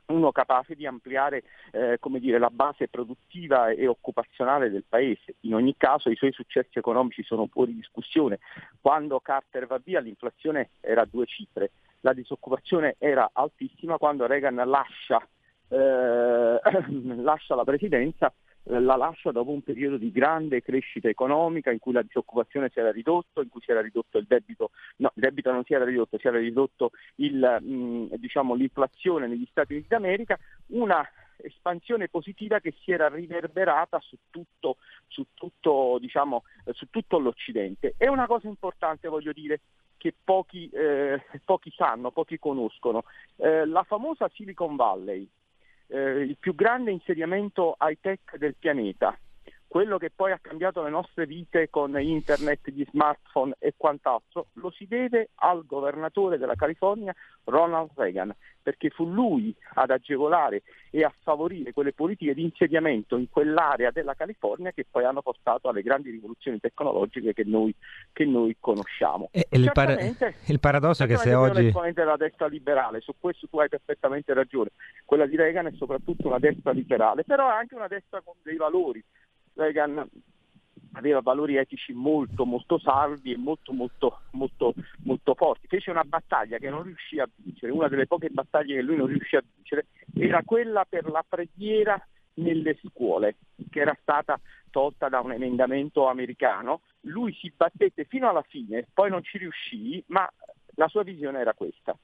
uno 0.07 0.31
capace 0.31 0.77
di 0.77 0.87
ampliare 0.87 1.43
eh, 1.73 1.99
dire, 2.21 2.39
la 2.39 2.49
base 2.51 2.87
produttiva 2.87 3.71
e 3.71 3.89
occupazionale 3.89 4.71
del 4.71 4.85
paese. 4.89 5.35
In 5.41 5.55
ogni 5.55 5.75
caso 5.77 6.11
i 6.11 6.17
suoi 6.17 6.31
successi 6.31 6.79
economici 6.79 7.25
sono 7.25 7.49
fuori 7.49 7.75
discussione. 7.75 8.39
Quando 8.81 9.19
Carter 9.19 9.67
va 9.67 9.81
via 9.83 9.99
l'inflazione 9.99 10.71
era 10.81 11.03
a 11.03 11.09
due 11.11 11.27
cifre, 11.27 11.73
la 12.01 12.13
disoccupazione 12.13 12.95
era 12.99 13.31
altissima, 13.33 13.99
quando 13.99 14.27
Reagan 14.27 14.55
lascia, 14.65 15.21
eh, 15.69 16.61
lascia 17.17 17.57
la 17.57 17.65
presidenza 17.65 18.33
la 18.69 18.97
lascia 18.97 19.31
dopo 19.31 19.51
un 19.51 19.63
periodo 19.63 19.97
di 19.97 20.11
grande 20.11 20.63
crescita 20.63 21.09
economica 21.09 21.71
in 21.71 21.79
cui 21.79 21.93
la 21.93 22.03
disoccupazione 22.03 22.71
si 22.73 22.81
era 22.81 22.91
ridotto, 22.91 23.41
in 23.41 23.49
cui 23.49 23.61
si 23.61 23.71
era 23.71 23.81
ridotto 23.81 24.19
il 24.19 24.27
debito, 24.27 24.71
no, 24.97 25.13
il 25.15 25.23
debito 25.23 25.53
non 25.53 25.65
si 25.65 25.75
era 25.75 25.85
ridotto, 25.85 26.19
si 26.19 26.27
era 26.27 26.39
ridotto 26.39 26.91
il, 27.17 27.59
mh, 27.61 28.17
diciamo, 28.17 28.55
l'inflazione 28.55 29.27
negli 29.29 29.47
Stati 29.51 29.75
Uniti 29.75 29.89
d'America, 29.89 30.39
una 30.69 31.09
espansione 31.39 32.09
positiva 32.09 32.61
che 32.61 32.75
si 32.81 32.91
era 32.91 33.09
riverberata 33.09 34.01
su 34.01 34.17
tutto, 34.31 34.79
su 35.07 35.27
tutto, 35.35 35.99
diciamo, 36.01 36.45
su 36.73 36.89
tutto 36.91 37.19
l'Occidente. 37.19 37.95
È 37.97 38.09
una 38.09 38.27
cosa 38.27 38.49
importante, 38.49 39.09
voglio 39.09 39.33
dire, 39.33 39.61
che 39.97 40.15
pochi, 40.25 40.69
eh, 40.71 41.23
pochi 41.45 41.71
sanno, 41.71 42.11
pochi 42.11 42.39
conoscono. 42.39 43.05
Eh, 43.37 43.67
la 43.67 43.83
famosa 43.85 44.29
Silicon 44.33 44.77
Valley, 44.77 45.29
eh, 45.89 46.21
il 46.21 46.37
più 46.39 46.55
grande 46.55 46.91
insediamento 46.91 47.77
high 47.81 47.99
tech 48.01 48.37
del 48.37 48.55
pianeta, 48.59 49.17
quello 49.77 49.99
che 49.99 50.09
poi 50.09 50.33
ha 50.33 50.39
cambiato 50.41 50.83
le 50.83 50.89
nostre 50.89 51.27
vite 51.27 51.69
con 51.69 52.01
internet, 52.01 52.71
gli 52.71 52.83
smartphone 52.89 53.57
e 53.59 53.75
quant'altro, 53.77 54.47
lo 54.55 54.71
si 54.71 54.87
deve 54.87 55.29
al 55.35 55.67
governatore 55.67 56.39
della 56.39 56.55
California 56.55 57.15
Ronald 57.45 57.91
Reagan, 57.95 58.35
perché 58.63 58.89
fu 58.89 59.05
lui 59.05 59.55
ad 59.75 59.91
agevolare 59.91 60.63
e 60.91 61.05
a 61.05 61.13
favorire 61.23 61.75
quelle 61.75 61.93
politiche 61.93 62.33
di 62.33 62.43
insediamento 62.43 63.19
in 63.19 63.29
quell'area 63.29 63.91
della 63.91 64.15
California 64.15 64.73
che 64.73 64.87
poi 64.91 65.05
hanno 65.05 65.21
portato 65.21 65.69
alle 65.69 65.83
grandi 65.83 66.09
rivoluzioni 66.09 66.59
tecnologiche 66.59 67.35
che 67.35 67.45
noi, 67.45 67.75
che 68.15 68.25
noi 68.25 68.57
conosciamo. 68.59 69.29
E, 69.31 69.47
il, 69.51 69.71
para- 69.75 69.99
il, 70.01 70.59
paradosso 70.59 71.05
è 71.05 71.07
che 71.07 71.19
se 71.19 71.35
oggi... 71.35 71.65
L'esponente 71.65 72.01
della 72.01 72.17
destra 72.17 72.47
liberale, 72.47 73.03
su 73.03 73.13
questo 73.21 73.47
tu 73.47 73.59
hai 73.59 73.69
perfettamente 73.69 74.33
ragione, 74.33 74.71
quella 75.05 75.27
di 75.27 75.37
Reagan 75.37 75.67
è 75.67 75.73
soprattutto 75.77 76.29
una 76.29 76.39
destra 76.39 76.71
liberale, 76.71 77.25
però 77.25 77.51
è 77.51 77.57
anche 77.57 77.75
una 77.75 77.89
destra 77.89 78.23
con 78.23 78.37
dei 78.43 78.57
valori 78.57 79.05
Reagan 79.57 80.09
aveva 80.93 81.21
valori 81.21 81.57
etici 81.57 81.93
molto 81.93 82.45
molto 82.45 82.79
salvi 82.79 83.33
e 83.33 83.37
molto 83.37 83.73
molto 83.73 84.21
molto 84.33 84.75
molto 85.05 85.35
forti. 85.35 85.67
Fece 85.67 85.91
una 85.91 86.05
battaglia 86.05 86.59
che 86.59 86.71
non 86.71 86.83
riuscì 86.83 87.19
a 87.19 87.29
vincere, 87.35 87.73
una 87.73 87.89
delle 87.89 88.07
poche 88.07 88.31
battaglie 88.31 88.77
che 88.77 88.83
lui 88.83 88.97
non 88.97 89.07
riuscì 89.07 89.37
a 89.37 89.45
vincere 89.55 89.87
era 90.15 90.43
quella 90.43 90.85
per 90.89 91.09
la 91.09 91.25
preghiera 91.27 92.01
nelle 92.35 92.79
scuole, 92.85 93.37
che 93.71 93.81
era 93.81 93.97
stata 94.01 94.39
tolta 94.71 95.09
da 95.09 95.21
un 95.21 95.33
emendamento 95.33 96.07
americano. 96.07 96.83
Lui 97.03 97.33
si 97.35 97.53
battette 97.55 98.05
fino 98.05 98.29
alla 98.29 98.43
fine, 98.43 98.87
poi 98.93 99.11
non 99.11 99.23
ci 99.23 99.39
riuscì, 99.39 100.03
ma 100.09 100.29
la 100.75 100.89
sua 100.89 101.03
visione 101.03 101.41
era 101.41 101.55
questa. 101.55 101.97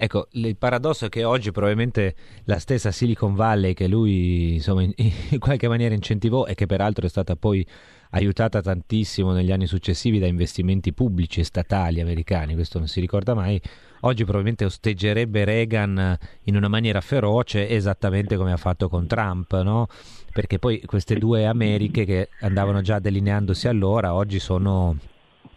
Ecco, 0.00 0.28
il 0.34 0.56
paradosso 0.56 1.06
è 1.06 1.08
che 1.08 1.24
oggi 1.24 1.50
probabilmente 1.50 2.14
la 2.44 2.60
stessa 2.60 2.92
Silicon 2.92 3.34
Valley 3.34 3.74
che 3.74 3.88
lui 3.88 4.54
insomma, 4.54 4.82
in, 4.82 4.92
in, 4.94 5.10
qualche 5.40 5.66
maniera 5.66 5.92
incentivò 5.92 6.46
e 6.46 6.54
che 6.54 6.66
peraltro 6.66 7.04
è 7.04 7.08
stata 7.08 7.34
poi 7.34 7.66
aiutata 8.10 8.60
tantissimo 8.62 9.32
negli 9.32 9.50
anni 9.50 9.66
successivi 9.66 10.20
da 10.20 10.28
investimenti 10.28 10.92
pubblici 10.92 11.40
e 11.40 11.44
statali 11.44 12.00
americani, 12.00 12.54
questo 12.54 12.78
non 12.78 12.86
si 12.86 13.00
ricorda 13.00 13.34
mai, 13.34 13.60
oggi 14.02 14.22
probabilmente 14.22 14.64
osteggerebbe 14.64 15.44
Reagan 15.44 16.16
in 16.44 16.54
una 16.54 16.68
maniera 16.68 17.00
feroce 17.00 17.68
esattamente 17.68 18.36
come 18.36 18.52
ha 18.52 18.56
fatto 18.56 18.88
con 18.88 19.08
Trump, 19.08 19.60
no? 19.62 19.88
perché 20.32 20.60
poi 20.60 20.80
queste 20.82 21.16
due 21.16 21.44
Americhe 21.44 22.04
che 22.04 22.28
andavano 22.42 22.82
già 22.82 23.00
delineandosi 23.00 23.66
allora 23.66 24.14
oggi 24.14 24.38
sono 24.38 24.96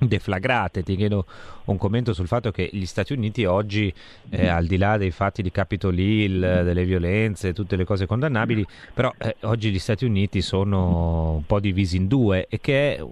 deflagrate. 0.08 0.84
Ti 0.84 0.96
chiedo 0.96 1.26
un 1.66 1.78
commento 1.78 2.14
sul 2.14 2.28
fatto 2.28 2.52
che 2.52 2.70
gli 2.72 2.86
Stati 2.86 3.14
Uniti 3.14 3.46
oggi, 3.46 3.94
eh, 4.30 4.48
al 4.48 4.66
di 4.66 4.78
là 4.78 4.98
dei 4.98 5.12
fatti 5.12 5.42
di 5.42 5.52
Capitol 5.52 5.98
Hill, 5.98 6.40
delle 6.40 6.86
violenze, 6.86 7.54
tutte 7.54 7.76
le 7.76 7.86
cose 7.86 8.06
condannabili, 8.06 8.66
però 8.94 9.14
eh, 9.18 9.36
oggi 9.42 9.72
gli 9.72 9.80
Stati 9.80 10.06
Uniti 10.06 10.42
sono 10.42 11.34
un 11.36 11.46
po' 11.46 11.60
divisi 11.60 11.98
in 11.98 12.08
due 12.08 12.48
e 12.50 12.60
che 12.60 12.96
è, 12.96 13.06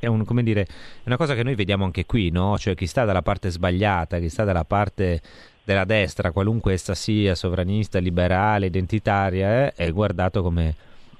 è, 0.00 0.06
un, 0.06 0.24
dire, 0.42 0.66
una 1.04 1.16
cosa 1.16 1.34
che 1.34 1.42
noi 1.42 1.54
vediamo 1.54 1.84
anche 1.84 2.04
qui, 2.04 2.30
no? 2.30 2.58
cioè 2.58 2.74
chi 2.74 2.86
sta 2.86 3.04
dalla 3.04 3.22
parte 3.22 3.50
sbagliata, 3.50 4.18
chi 4.18 4.28
sta 4.28 4.44
dalla 4.44 4.64
parte 4.64 5.20
della 5.64 5.84
destra, 5.84 6.30
qualunque 6.30 6.74
essa 6.74 6.94
sia, 6.94 7.34
sovranista, 7.34 7.98
liberale, 7.98 8.66
identitaria, 8.66 9.66
eh, 9.66 9.72
è 9.72 9.90
guardato 9.90 10.42
come 10.42 10.74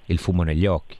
il 0.06 0.18
fumo 0.18 0.42
negli 0.42 0.66
occhi. 0.66 0.96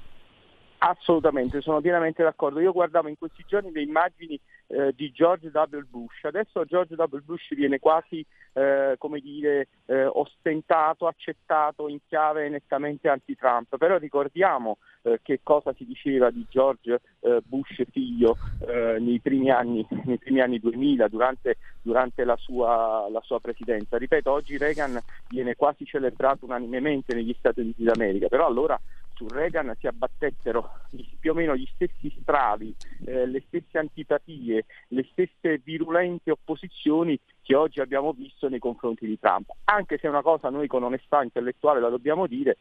Assolutamente, 0.87 1.63
sono 1.63 1.81
pienamente 1.81 2.23
d'accordo. 2.23 2.61
Io 2.61 2.71
guardavo 2.71 3.09
in 3.09 3.17
questi 3.17 3.43
giorni 3.47 3.73
le 3.73 3.81
immagini 3.81 4.39
eh, 4.67 4.93
di 4.95 5.11
George 5.13 5.49
W. 5.49 5.79
Bush. 5.89 6.25
Adesso 6.25 6.67
George 6.67 6.95
W. 6.95 7.25
Bush 7.25 7.55
viene 7.55 7.79
quasi, 7.79 8.23
eh, 8.53 8.95
come 8.99 9.21
dire, 9.21 9.69
eh, 9.87 10.05
ostentato, 10.05 11.07
accettato 11.07 11.89
in 11.89 12.01
chiave 12.07 12.51
nettamente 12.51 13.09
anti-Trump. 13.09 13.79
Però 13.79 13.97
ricordiamo 13.97 14.77
eh, 15.05 15.21
che 15.23 15.41
cosa 15.43 15.73
si 15.73 15.87
diceva 15.87 16.31
di 16.31 16.45
George 16.51 17.01
eh, 17.21 17.41
Bush 17.47 17.83
figlio 17.91 18.37
eh, 18.67 18.99
nei 19.01 19.21
primi, 19.21 19.51
anni, 19.51 19.87
nei, 20.05 20.19
primi 20.19 20.41
anni, 20.43 20.61
2000, 20.61 21.09
durante, 21.09 21.57
durante 21.81 22.25
la, 22.25 22.37
sua, 22.37 23.09
la 23.11 23.23
sua 23.23 23.41
presidenza. 23.41 23.97
Ripeto, 23.97 24.31
oggi 24.31 24.59
Reagan 24.59 25.01
viene 25.31 25.57
quasi 25.57 25.87
celebrato 25.87 26.45
unanimemente 26.45 27.15
negli 27.15 27.35
Stati 27.39 27.61
Uniti 27.61 27.85
d'America, 27.85 28.29
però 28.29 28.47
allora 28.47 28.79
su 29.15 29.29
Reagan 29.29 29.75
si 29.79 29.87
abbattettero 29.87 30.71
più 31.19 31.33
o 31.33 31.35
meno 31.35 31.57
gli 31.57 31.69
stessi 31.75 32.15
stravi, 32.21 32.75
eh, 33.07 33.27
le 33.27 33.43
stesse 33.47 33.79
antipatie, 33.79 34.67
le 34.89 35.07
stesse 35.11 35.61
virulente 35.63 36.31
opposizioni 36.31 37.19
che 37.43 37.55
oggi 37.55 37.81
abbiamo 37.81 38.13
visto 38.13 38.49
nei 38.49 38.59
confronti 38.59 39.07
di 39.07 39.19
Trump. 39.19 39.51
Anche 39.65 39.99
se 39.99 40.09
una 40.09 40.23
cosa 40.23 40.51
noi 40.51 40.67
con 40.67 40.83
onestà 40.83 41.23
intellettuale 41.23 41.81
la 41.81 41.89
dobbiamo 41.89 42.27
dire, 42.27 42.57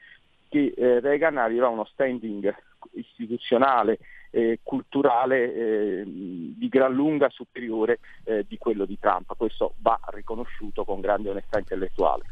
che 0.49 0.73
eh, 0.75 0.99
Reagan 0.99 1.37
aveva 1.37 1.67
uno 1.67 1.85
standing 1.85 2.53
istituzionale 2.91 3.97
eh, 4.29 4.59
culturale 4.61 5.53
eh, 5.53 6.03
di 6.05 6.67
gran 6.69 6.93
lunga 6.93 7.29
superiore 7.29 7.99
eh, 8.23 8.45
di 8.47 8.57
quello 8.57 8.85
di 8.85 8.99
Trump. 8.99 9.35
Questo 9.37 9.73
va 9.79 9.99
riconosciuto 10.07 10.83
con 10.83 11.01
grande 11.01 11.29
onestà 11.29 11.59
intellettuale. 11.59 12.23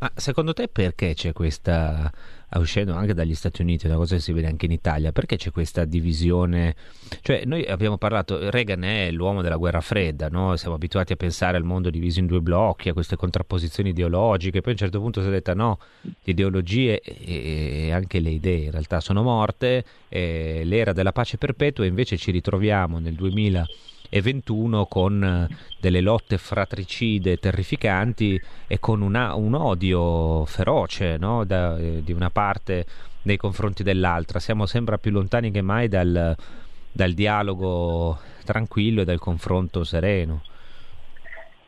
Ma 0.00 0.10
secondo 0.14 0.54
te 0.54 0.68
perché 0.68 1.12
c'è 1.12 1.34
questa, 1.34 2.10
uscendo 2.54 2.94
anche 2.94 3.12
dagli 3.12 3.34
Stati 3.34 3.60
Uniti, 3.60 3.84
una 3.84 3.96
cosa 3.96 4.14
che 4.14 4.22
si 4.22 4.32
vede 4.32 4.46
anche 4.46 4.64
in 4.64 4.72
Italia, 4.72 5.12
perché 5.12 5.36
c'è 5.36 5.50
questa 5.50 5.84
divisione? 5.84 6.74
Cioè 7.20 7.44
noi 7.44 7.66
abbiamo 7.66 7.98
parlato, 7.98 8.48
Reagan 8.48 8.82
è 8.82 9.10
l'uomo 9.10 9.42
della 9.42 9.56
guerra 9.56 9.82
fredda, 9.82 10.28
no? 10.28 10.56
siamo 10.56 10.76
abituati 10.76 11.12
a 11.12 11.16
pensare 11.16 11.58
al 11.58 11.64
mondo 11.64 11.90
diviso 11.90 12.18
in 12.18 12.24
due 12.24 12.40
blocchi, 12.40 12.88
a 12.88 12.94
queste 12.94 13.16
contrapposizioni 13.16 13.90
ideologiche, 13.90 14.62
poi 14.62 14.70
a 14.70 14.72
un 14.72 14.78
certo 14.78 15.00
punto 15.00 15.20
si 15.20 15.28
è 15.28 15.30
detto 15.30 15.52
no, 15.52 15.78
le 16.00 16.12
ideologie 16.24 17.00
e 17.00 17.92
anche 17.92 18.20
le 18.20 18.30
idee 18.30 18.64
in 18.64 18.70
realtà 18.70 19.00
sono 19.00 19.22
morte, 19.22 19.84
l'era 20.08 20.94
della 20.94 21.12
pace 21.12 21.36
perpetua 21.36 21.84
invece 21.84 22.16
ci 22.16 22.30
ritroviamo 22.30 23.00
nel 23.00 23.12
2000 23.12 23.66
e 24.10 24.20
21 24.20 24.86
con 24.86 25.24
eh, 25.24 25.56
delle 25.80 26.00
lotte 26.02 26.36
fratricide 26.36 27.38
terrificanti 27.38 28.38
e 28.66 28.78
con 28.78 29.00
una, 29.00 29.34
un 29.34 29.54
odio 29.54 30.44
feroce 30.44 31.16
no? 31.16 31.44
da, 31.44 31.78
eh, 31.78 32.02
di 32.02 32.12
una 32.12 32.28
parte 32.28 32.84
nei 33.22 33.36
confronti 33.36 33.82
dell'altra. 33.82 34.40
Siamo 34.40 34.66
sempre 34.66 34.98
più 34.98 35.12
lontani 35.12 35.50
che 35.50 35.62
mai 35.62 35.88
dal, 35.88 36.36
dal 36.92 37.12
dialogo 37.12 38.18
tranquillo 38.44 39.02
e 39.02 39.04
dal 39.04 39.18
confronto 39.18 39.84
sereno. 39.84 40.42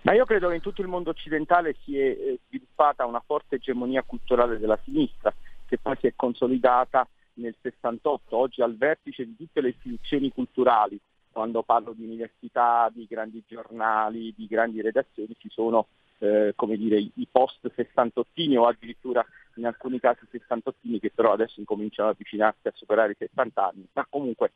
Ma 0.02 0.14
io 0.14 0.24
credo 0.24 0.48
che 0.48 0.56
in 0.56 0.60
tutto 0.60 0.82
il 0.82 0.88
mondo 0.88 1.10
occidentale 1.10 1.76
si 1.84 1.96
è 1.96 2.06
eh, 2.06 2.38
sviluppata 2.48 3.06
una 3.06 3.22
forte 3.24 3.56
egemonia 3.56 4.02
culturale 4.02 4.58
della 4.58 4.78
sinistra, 4.82 5.32
che 5.64 5.78
poi 5.78 5.96
si 6.00 6.08
è 6.08 6.12
consolidata 6.16 7.06
nel 7.34 7.54
68, 7.60 8.36
oggi 8.36 8.62
al 8.62 8.76
vertice 8.76 9.24
di 9.24 9.36
tutte 9.36 9.60
le 9.60 9.68
istituzioni 9.68 10.30
culturali, 10.32 10.98
quando 11.32 11.62
parlo 11.62 11.92
di 11.92 12.04
università, 12.04 12.90
di 12.92 13.06
grandi 13.08 13.42
giornali, 13.46 14.32
di 14.36 14.46
grandi 14.46 14.80
redazioni, 14.80 15.34
ci 15.38 15.48
sono 15.50 15.86
eh, 16.18 16.52
come 16.54 16.76
dire, 16.76 16.98
i 16.98 17.26
post 17.30 17.70
sessantottini 17.74 18.56
o 18.56 18.66
addirittura 18.66 19.24
in 19.56 19.66
alcuni 19.66 19.98
casi 19.98 20.26
sessantottini 20.30 21.00
che 21.00 21.10
però 21.12 21.32
adesso 21.32 21.58
incominciano 21.58 22.08
ad 22.08 22.14
avvicinarsi 22.14 22.68
a 22.68 22.72
superare 22.74 23.12
i 23.12 23.16
70 23.18 23.66
anni, 23.66 23.86
ma 23.92 24.06
comunque 24.08 24.52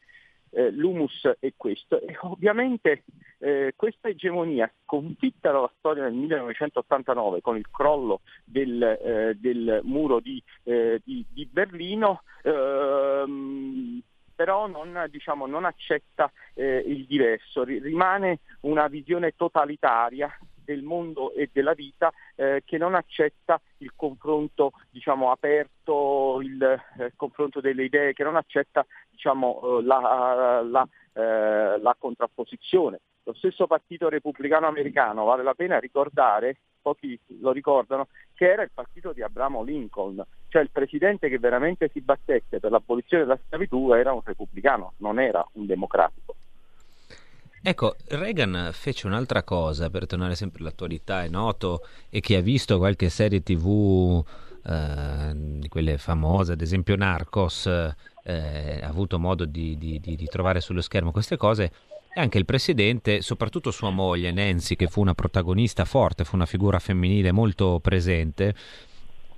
eh, 0.51 0.71
l'humus 0.71 1.29
è 1.41 1.53
questo. 1.57 2.01
E 2.01 2.17
ovviamente 2.21 3.03
eh, 3.39 3.73
questa 3.75 4.09
egemonia 4.09 4.71
sconfitta 4.85 5.51
dalla 5.51 5.71
storia 5.79 6.05
nel 6.05 6.15
1989 6.15 7.41
con 7.41 7.57
il 7.57 7.69
crollo 7.71 8.21
del, 8.45 8.83
eh, 8.83 9.37
del 9.39 9.81
muro 9.83 10.21
di, 10.21 10.43
eh, 10.63 11.01
di, 11.05 11.25
di 11.29 11.47
Berlino 11.47 12.23
ehm, 12.43 14.01
però 14.37 14.67
non, 14.69 15.07
diciamo, 15.11 15.47
non 15.47 15.65
accetta 15.65 16.31
eh, 16.55 16.85
il 16.87 17.07
diverso, 17.07 17.65
rimane 17.65 18.41
una 18.61 18.87
visione 18.87 19.33
totalitaria 19.35 20.31
del 20.67 20.83
mondo 20.83 21.33
e 21.33 21.49
della 21.53 21.73
vita 21.73 22.13
eh, 22.35 22.63
che 22.65 22.77
non 22.77 22.95
accetta 22.95 23.61
il 23.79 23.93
confronto 23.97 24.73
diciamo, 24.91 25.31
aperto, 25.31 26.41
il 26.43 26.63
eh, 26.63 27.13
confronto 27.17 27.61
delle 27.61 27.85
idee, 27.85 28.13
che 28.13 28.25
non 28.25 28.37
accetta 28.37 28.85
diciamo, 29.09 29.79
eh, 29.79 29.83
la, 29.85 30.63
la, 30.63 30.89
eh, 31.15 31.79
la 31.79 31.97
contrapposizione. 31.99 33.01
Lo 33.23 33.35
stesso 33.35 33.67
partito 33.67 34.09
repubblicano 34.09 34.67
americano, 34.67 35.25
vale 35.25 35.43
la 35.43 35.55
pena 35.55 35.79
ricordare, 35.79 36.59
pochi 36.87 37.19
lo 37.41 37.51
ricordano, 37.51 38.07
che 38.33 38.49
era 38.49 38.63
il 38.63 38.71
partito 38.73 39.13
di 39.13 39.21
Abramo 39.21 39.65
Lincoln, 39.65 40.25
cioè 40.47 40.63
il 40.63 40.71
presidente 40.71 41.29
che 41.29 41.41
veramente 41.41 41.91
si 41.93 42.01
battesse 42.01 42.61
per 42.61 42.71
l'abolizione 42.71 43.25
della 43.25 43.39
schiavitù 43.45 43.93
era 43.93 44.13
un 44.13 44.21
repubblicano, 44.23 44.93
non 44.99 45.19
era 45.19 45.45
un 45.55 45.67
democratico. 45.67 46.37
Ecco, 47.61 47.97
Reagan 48.11 48.71
fece 48.73 49.09
un'altra 49.09 49.43
cosa, 49.43 49.91
per 49.91 50.07
tornare 50.07 50.37
sempre 50.37 50.61
all'attualità, 50.61 51.25
è 51.25 51.29
noto 51.29 51.81
e 52.09 52.21
chi 52.21 52.37
ha 52.37 52.41
visto 52.41 52.79
qualche 52.79 53.09
serie 53.09 53.43
tv 53.43 54.25
eh, 54.65 55.69
quelle 55.69 55.99
famose, 55.99 56.53
ad 56.53 56.61
esempio 56.61 56.95
Narcos, 56.95 57.67
eh, 57.67 58.81
ha 58.81 58.87
avuto 58.87 59.19
modo 59.19 59.45
di, 59.45 59.77
di, 59.77 59.99
di, 59.99 60.15
di 60.15 60.27
trovare 60.27 60.61
sullo 60.61 60.81
schermo 60.81 61.11
queste 61.11 61.37
cose, 61.37 61.73
e 62.17 62.21
anche 62.21 62.39
il 62.39 62.47
presidente, 62.47 63.21
soprattutto 63.21 63.71
sua 63.71 63.91
moglie 63.91 64.33
Nancy, 64.33 64.75
che 64.75 64.87
fu 64.87 65.03
una 65.03 65.13
protagonista 65.13 65.85
forte, 65.85 66.25
fu 66.25 66.35
una 66.35 66.47
figura 66.47 66.79
femminile 66.79 67.31
molto 67.31 67.79
presente, 67.79 68.55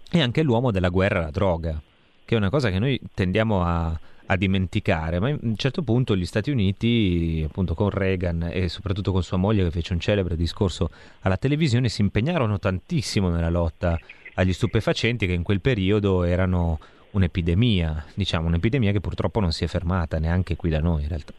e 0.08 0.20
anche 0.22 0.42
l'uomo 0.42 0.70
della 0.70 0.88
guerra 0.88 1.18
alla 1.18 1.30
droga, 1.32 1.82
che 2.24 2.34
è 2.36 2.38
una 2.38 2.50
cosa 2.50 2.70
che 2.70 2.78
noi 2.78 3.00
tendiamo 3.14 3.64
a, 3.64 3.98
a 4.26 4.36
dimenticare, 4.36 5.18
ma 5.18 5.28
a 5.28 5.36
un 5.40 5.56
certo 5.56 5.82
punto 5.82 6.14
gli 6.14 6.24
Stati 6.24 6.52
Uniti, 6.52 7.44
appunto 7.44 7.74
con 7.74 7.90
Reagan 7.90 8.48
e 8.48 8.68
soprattutto 8.68 9.10
con 9.10 9.24
sua 9.24 9.38
moglie 9.38 9.64
che 9.64 9.72
fece 9.72 9.92
un 9.92 9.98
celebre 9.98 10.36
discorso 10.36 10.88
alla 11.22 11.36
televisione, 11.36 11.88
si 11.88 12.02
impegnarono 12.02 12.60
tantissimo 12.60 13.28
nella 13.28 13.50
lotta 13.50 13.98
agli 14.34 14.52
stupefacenti 14.52 15.26
che 15.26 15.32
in 15.32 15.42
quel 15.42 15.60
periodo 15.60 16.22
erano 16.22 16.78
un'epidemia, 17.10 18.04
diciamo 18.14 18.46
un'epidemia 18.46 18.92
che 18.92 19.00
purtroppo 19.00 19.40
non 19.40 19.50
si 19.50 19.64
è 19.64 19.66
fermata 19.66 20.20
neanche 20.20 20.54
qui 20.54 20.70
da 20.70 20.78
noi 20.78 21.02
in 21.02 21.08
realtà 21.08 21.34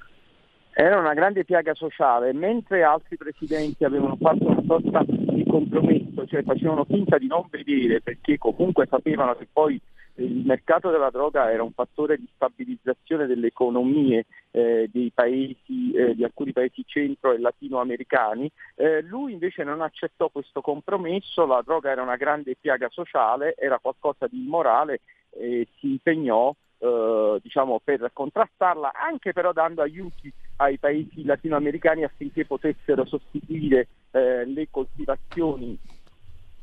era 0.73 0.99
una 0.99 1.13
grande 1.13 1.43
piaga 1.43 1.73
sociale, 1.73 2.33
mentre 2.33 2.83
altri 2.83 3.17
presidenti 3.17 3.83
avevano 3.83 4.17
fatto 4.19 4.47
una 4.47 4.63
sorta 4.65 5.03
di 5.05 5.43
compromesso, 5.45 6.25
cioè 6.25 6.43
facevano 6.43 6.85
finta 6.85 7.17
di 7.17 7.27
non 7.27 7.45
vedere 7.49 8.01
perché 8.01 8.37
comunque 8.37 8.87
sapevano 8.89 9.35
che 9.35 9.47
poi 9.51 9.81
il 10.15 10.43
mercato 10.45 10.89
della 10.89 11.09
droga 11.09 11.51
era 11.51 11.63
un 11.63 11.71
fattore 11.71 12.17
di 12.17 12.27
stabilizzazione 12.35 13.25
delle 13.25 13.47
economie 13.47 14.25
eh, 14.51 14.89
paesi, 15.13 15.91
eh, 15.93 16.13
di 16.15 16.23
alcuni 16.23 16.51
paesi 16.51 16.83
centro 16.85 17.31
e 17.31 17.39
latinoamericani, 17.39 18.49
eh, 18.75 19.01
lui 19.01 19.33
invece 19.33 19.63
non 19.63 19.81
accettò 19.81 20.29
questo 20.29 20.61
compromesso, 20.61 21.45
la 21.45 21.61
droga 21.63 21.91
era 21.91 22.01
una 22.01 22.17
grande 22.17 22.55
piaga 22.59 22.89
sociale, 22.89 23.55
era 23.57 23.79
qualcosa 23.79 24.27
di 24.27 24.43
immorale 24.43 25.01
e 25.31 25.67
si 25.79 25.91
impegnò 25.91 26.53
eh, 26.79 27.39
diciamo, 27.41 27.81
per 27.83 28.09
contrastarla, 28.13 28.93
anche 28.93 29.33
però 29.33 29.51
dando 29.51 29.81
aiuti 29.81 30.31
ai 30.57 30.77
paesi 30.77 31.23
latinoamericani 31.23 32.03
affinché 32.03 32.45
potessero 32.45 33.05
sostituire 33.05 33.87
eh, 34.11 34.45
le 34.45 34.67
coltivazioni 34.71 35.77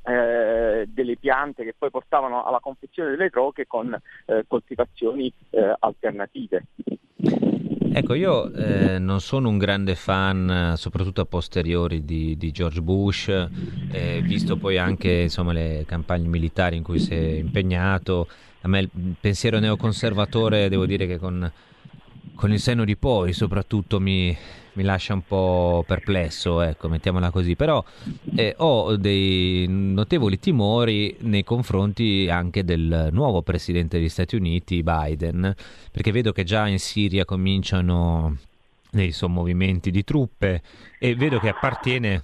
eh, 0.02 0.86
delle 0.88 1.16
piante 1.16 1.64
che 1.64 1.74
poi 1.76 1.90
portavano 1.90 2.44
alla 2.44 2.60
confezione 2.60 3.10
delle 3.10 3.28
droghe 3.28 3.66
con 3.66 3.96
eh, 4.26 4.44
coltivazioni 4.46 5.32
eh, 5.50 5.74
alternative. 5.78 6.64
Ecco, 7.92 8.12
io 8.12 8.52
eh, 8.52 8.98
non 8.98 9.20
sono 9.20 9.48
un 9.48 9.56
grande 9.56 9.94
fan, 9.94 10.74
soprattutto 10.76 11.22
a 11.22 11.24
posteriori, 11.24 12.04
di, 12.04 12.36
di 12.36 12.52
George 12.52 12.82
Bush, 12.82 13.28
eh, 13.90 14.20
visto 14.22 14.58
poi 14.58 14.76
anche 14.76 15.10
insomma, 15.10 15.52
le 15.52 15.84
campagne 15.86 16.28
militari 16.28 16.76
in 16.76 16.82
cui 16.82 16.98
si 16.98 17.14
è 17.14 17.38
impegnato. 17.38 18.28
A 18.66 18.68
me 18.68 18.80
il 18.80 18.90
pensiero 19.20 19.60
neoconservatore, 19.60 20.68
devo 20.68 20.86
dire 20.86 21.06
che 21.06 21.18
con, 21.18 21.48
con 22.34 22.52
il 22.52 22.58
senno 22.58 22.84
di 22.84 22.96
poi, 22.96 23.32
soprattutto 23.32 24.00
mi, 24.00 24.36
mi 24.72 24.82
lascia 24.82 25.14
un 25.14 25.22
po' 25.22 25.84
perplesso, 25.86 26.60
ecco, 26.60 26.88
mettiamola 26.88 27.30
così, 27.30 27.54
però 27.54 27.84
eh, 28.34 28.54
ho 28.58 28.96
dei 28.96 29.66
notevoli 29.68 30.40
timori 30.40 31.16
nei 31.20 31.44
confronti 31.44 32.28
anche 32.28 32.64
del 32.64 33.10
nuovo 33.12 33.42
presidente 33.42 33.98
degli 33.98 34.08
Stati 34.08 34.34
Uniti, 34.34 34.82
Biden, 34.82 35.54
perché 35.92 36.10
vedo 36.10 36.32
che 36.32 36.42
già 36.42 36.66
in 36.66 36.80
Siria 36.80 37.24
cominciano 37.24 38.36
dei 38.90 39.12
sommovimenti 39.12 39.92
di 39.92 40.02
truppe 40.02 40.60
e 40.98 41.14
vedo 41.14 41.38
che 41.38 41.50
appartiene 41.50 42.20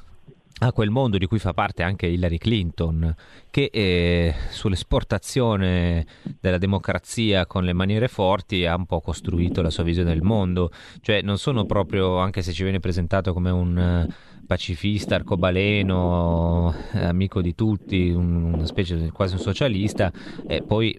a 0.64 0.72
quel 0.72 0.90
mondo 0.90 1.18
di 1.18 1.26
cui 1.26 1.40
fa 1.40 1.52
parte 1.52 1.82
anche 1.82 2.06
Hillary 2.06 2.38
Clinton, 2.38 3.12
che 3.50 3.68
eh, 3.72 4.32
sull'esportazione 4.50 6.06
della 6.40 6.58
democrazia 6.58 7.46
con 7.46 7.64
le 7.64 7.72
maniere 7.72 8.06
forti 8.06 8.64
ha 8.64 8.76
un 8.76 8.86
po' 8.86 9.00
costruito 9.00 9.60
la 9.60 9.70
sua 9.70 9.82
visione 9.82 10.10
del 10.10 10.22
mondo. 10.22 10.70
Cioè 11.00 11.20
non 11.22 11.38
sono 11.38 11.64
proprio, 11.64 12.18
anche 12.18 12.42
se 12.42 12.52
ci 12.52 12.62
viene 12.62 12.78
presentato 12.78 13.32
come 13.32 13.50
un 13.50 14.06
uh, 14.06 14.44
pacifista, 14.46 15.16
arcobaleno, 15.16 16.72
eh, 16.92 17.06
amico 17.06 17.40
di 17.42 17.56
tutti, 17.56 18.10
un, 18.10 18.52
una 18.54 18.66
specie 18.66 18.96
di 18.96 19.10
quasi 19.10 19.34
un 19.34 19.40
socialista, 19.40 20.12
e 20.46 20.62
poi 20.62 20.96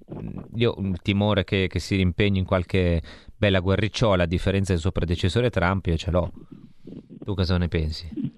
io 0.56 0.76
il 0.78 1.00
timore 1.02 1.46
che, 1.46 1.68
che 1.70 1.80
si 1.80 1.96
rimpegni 1.96 2.40
in 2.40 2.46
qualche 2.46 3.02
bella 3.38 3.62
guerricciola, 3.62 4.24
a 4.24 4.28
differenza 4.28 4.74
del 4.74 4.82
suo 4.82 4.92
predecessore 4.92 5.50
Trump, 5.50 5.86
io 5.86 5.96
ce 5.96 6.12
l'ho. 6.12 6.32
Tu 7.24 7.34
cosa 7.34 7.58
ne 7.58 7.70
pensi? 7.70 8.33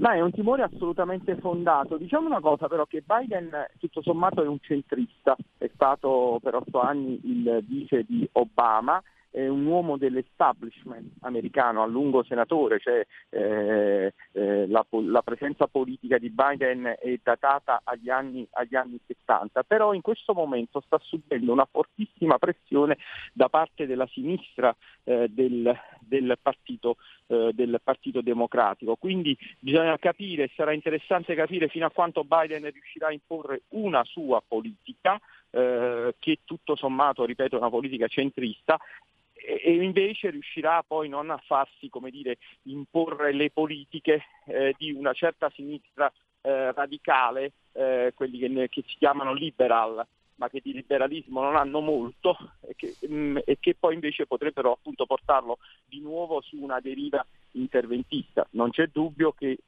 Ma 0.00 0.14
è 0.14 0.20
un 0.20 0.32
timore 0.32 0.62
assolutamente 0.62 1.36
fondato. 1.36 1.98
Diciamo 1.98 2.26
una 2.26 2.40
cosa 2.40 2.68
però 2.68 2.86
che 2.86 3.02
Biden 3.04 3.50
tutto 3.78 4.00
sommato 4.00 4.42
è 4.42 4.46
un 4.46 4.58
centrista, 4.60 5.36
è 5.58 5.70
stato 5.74 6.40
per 6.42 6.54
otto 6.54 6.80
anni 6.80 7.20
il 7.24 7.62
vice 7.68 8.04
di 8.04 8.26
Obama 8.32 9.02
è 9.30 9.46
un 9.46 9.64
uomo 9.64 9.96
dell'establishment 9.96 11.12
americano, 11.20 11.82
a 11.82 11.86
lungo 11.86 12.24
senatore, 12.24 12.80
cioè 12.80 13.06
eh, 13.28 14.12
eh, 14.32 14.66
la, 14.66 14.84
la, 14.90 15.22
presenza 15.22 15.68
politica 15.68 16.18
di 16.18 16.30
Biden 16.30 16.96
è 16.98 17.18
datata 17.22 17.80
agli 17.84 18.10
anni, 18.10 18.46
agli 18.52 18.74
anni 18.74 18.98
70, 19.06 19.62
però 19.62 19.94
in 19.94 20.00
questo 20.00 20.34
momento 20.34 20.82
sta 20.84 20.98
subendo 21.00 21.52
una 21.52 21.68
fortissima 21.70 22.38
pressione 22.38 22.98
da 23.32 23.48
parte 23.48 23.86
della 23.86 24.06
sinistra 24.08 24.74
eh, 25.04 25.28
del, 25.30 25.72
del, 26.10 26.36
partito, 26.42 26.96
eh, 27.28 27.52
del, 27.54 27.80
partito, 27.82 28.20
Democratico. 28.20 28.96
Quindi 28.96 29.36
bisogna 29.58 29.96
capire, 29.98 30.50
sarà 30.54 30.72
interessante 30.72 31.34
capire 31.34 31.68
fino 31.68 31.86
a 31.86 31.90
quanto 31.90 32.24
Biden 32.24 32.68
riuscirà 32.70 33.06
a 33.06 33.12
imporre 33.12 33.62
una 33.70 34.04
sua 34.04 34.42
politica. 34.46 35.18
Eh, 35.52 36.14
che 36.20 36.38
tutto 36.44 36.76
sommato, 36.76 37.24
ripeto, 37.24 37.56
è 37.56 37.58
una 37.58 37.70
politica 37.70 38.06
centrista 38.06 38.78
e 39.42 39.82
invece 39.82 40.30
riuscirà 40.30 40.84
poi 40.86 41.08
non 41.08 41.30
a 41.30 41.42
farsi 41.44 41.88
come 41.88 42.10
dire, 42.10 42.36
imporre 42.64 43.32
le 43.32 43.50
politiche 43.50 44.22
eh, 44.46 44.74
di 44.76 44.92
una 44.92 45.12
certa 45.12 45.50
sinistra 45.50 46.12
eh, 46.42 46.72
radicale, 46.72 47.52
eh, 47.72 48.12
quelli 48.14 48.38
che, 48.38 48.68
che, 48.68 48.82
si 48.86 48.96
chiamano 48.98 49.32
liberal, 49.32 50.06
ma 50.40 50.48
che 50.48 50.60
di 50.64 50.72
liberalismo 50.72 51.42
non 51.42 51.54
hanno 51.54 51.80
molto 51.80 52.34
e 52.62 52.74
che, 52.74 52.96
mh, 53.06 53.14
mm, 53.14 53.36
e 53.44 53.58
che 53.60 53.76
poi 53.78 53.92
invece 53.92 54.26
potrebbero 54.26 54.72
appunto 54.72 55.04
portarlo 55.04 55.58
di 55.84 56.00
nuovo 56.00 56.40
su 56.40 56.56
una 56.56 56.80
deriva 56.80 57.24
interventista. 57.52 58.46
Non 58.52 58.70
c'è 58.70 58.86
dubbio 58.86 59.32
che 59.32 59.58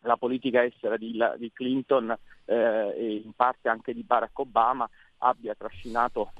la 0.00 0.16
politica 0.16 0.64
estera 0.64 0.96
di, 0.96 1.18
di 1.36 1.52
Clinton 1.52 2.16
eh, 2.46 2.94
e 2.96 3.22
in 3.22 3.32
parte 3.34 3.68
anche 3.68 3.92
di 3.92 4.02
Barack 4.02 4.38
Obama 4.38 4.88
abbia 5.18 5.54
trascinato 5.54 6.32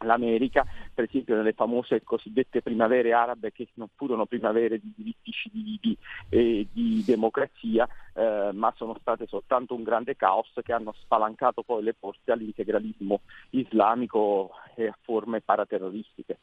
l'America, 0.00 0.64
per 0.94 1.04
esempio 1.04 1.34
nelle 1.34 1.52
famose 1.52 2.02
cosiddette 2.02 2.62
primavere 2.62 3.12
arabe 3.12 3.52
che 3.52 3.68
non 3.74 3.88
furono 3.94 4.26
primavere 4.26 4.78
di 4.78 4.92
diritti 4.94 5.30
civili 5.30 5.96
e 6.28 6.66
di 6.72 7.02
democrazia, 7.04 7.88
eh, 8.14 8.50
ma 8.52 8.72
sono 8.76 8.96
state 9.00 9.26
soltanto 9.26 9.74
un 9.74 9.82
grande 9.82 10.16
caos 10.16 10.52
che 10.62 10.72
hanno 10.72 10.94
spalancato 11.00 11.62
poi 11.62 11.82
le 11.82 11.94
porte 11.94 12.32
all'integralismo 12.32 13.20
islamico 13.50 14.50
e 14.74 14.86
a 14.86 14.98
forme 15.00 15.40
paraterroristiche. 15.40 16.38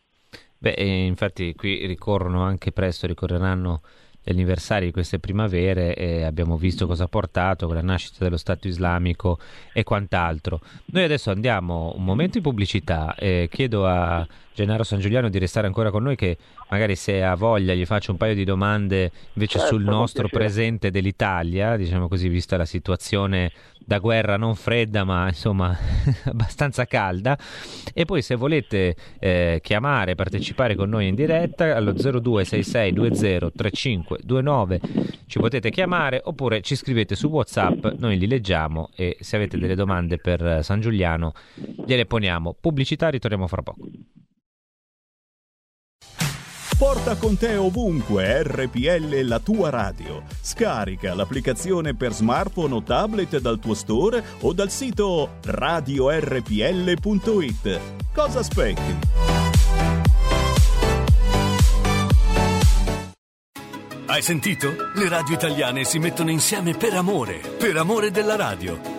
Beh, 0.58 0.74
infatti 0.74 1.56
qui 1.56 1.86
ricorrono 1.86 2.44
anche 2.44 2.74
presto, 2.74 3.08
ricorreranno 3.08 3.82
gli 4.30 4.36
anniversari 4.36 4.86
di 4.86 4.92
queste 4.92 5.18
primavere 5.18 5.96
e 5.96 6.24
abbiamo 6.24 6.56
visto 6.56 6.86
cosa 6.86 7.06
ha 7.06 7.08
portato 7.08 7.66
con 7.66 7.76
la 7.76 7.82
nascita 7.82 8.24
dello 8.24 8.38
Stato 8.38 8.68
islamico 8.68 9.40
e 9.74 9.84
quant'altro. 9.84 10.62
Noi 10.86 11.04
adesso 11.04 11.32
andiamo 11.32 11.94
un 11.96 12.04
momento 12.04 12.38
in 12.38 12.44
pubblicità 12.44 13.16
e 13.16 13.50
chiedo 13.52 13.88
a 13.88 14.26
Gennaro 14.60 14.84
San 14.84 15.00
Giuliano 15.00 15.30
di 15.30 15.40
restare 15.40 15.68
ancora 15.68 15.90
con 15.90 16.04
noi 16.04 16.18
che 16.18 16.36
magari 16.70 16.98
se 16.98 17.24
ha 17.24 17.34
voglia 17.36 17.74
gli 17.74 17.86
faccio 17.86 18.12
un 18.12 18.18
paio 18.18 18.36
di 18.36 18.44
domande 18.44 19.10
invece 19.32 19.58
certo, 19.58 19.76
sul 19.76 19.86
nostro 19.86 20.28
presente 20.28 20.92
dell'Italia, 20.92 21.78
diciamo 21.78 22.10
così, 22.10 22.28
vista 22.28 22.58
la 22.58 22.66
situazione 22.66 23.54
da 23.78 24.00
guerra 24.00 24.36
non 24.36 24.56
fredda 24.56 25.06
ma 25.06 25.28
insomma 25.28 25.74
abbastanza 26.28 26.84
calda. 26.84 27.40
E 27.94 28.04
poi 28.04 28.22
se 28.22 28.36
volete 28.36 28.98
eh, 29.18 29.62
chiamare 29.64 30.16
partecipare 30.16 30.76
con 30.76 30.90
noi 30.90 31.08
in 31.08 31.16
diretta 31.16 31.78
allo 31.78 31.94
0266203529 31.94 34.80
ci 35.26 35.40
potete 35.40 35.70
chiamare 35.70 36.20
oppure 36.22 36.60
ci 36.60 36.76
scrivete 36.76 37.16
su 37.16 37.30
whatsapp 37.30 37.94
noi 37.98 38.18
li 38.18 38.28
leggiamo 38.28 38.90
e 38.94 39.16
se 39.22 39.38
avete 39.38 39.58
delle 39.58 39.76
domande 39.76 40.18
per 40.18 40.66
San 40.66 40.82
Giuliano 40.82 41.32
gliele 41.86 42.06
poniamo. 42.06 42.58
Pubblicità 42.60 43.08
ritorniamo 43.08 43.48
fra 43.48 43.62
poco 43.62 43.88
Porta 46.80 47.18
con 47.18 47.36
te 47.36 47.58
ovunque 47.58 48.42
RPL 48.42 49.20
la 49.24 49.42
tua 49.42 49.70
radio. 49.70 50.24
Scarica 50.40 51.14
l'applicazione 51.14 51.94
per 51.94 52.14
smartphone 52.14 52.74
o 52.74 52.82
tablet 52.82 53.38
dal 53.40 53.60
tuo 53.60 53.74
store 53.74 54.24
o 54.40 54.54
dal 54.54 54.72
sito 54.72 55.40
radiorpl.it. 55.44 56.20
Cosa 58.14 58.40
aspetti? 58.40 58.98
Hai 64.06 64.22
sentito? 64.22 64.74
Le 64.96 65.10
radio 65.10 65.36
italiane 65.36 65.84
si 65.84 66.00
mettono 66.00 66.32
insieme 66.32 66.74
per 66.76 66.94
amore, 66.94 67.42
per 67.58 67.76
amore 67.76 68.10
della 68.10 68.38
radio. 68.38 68.99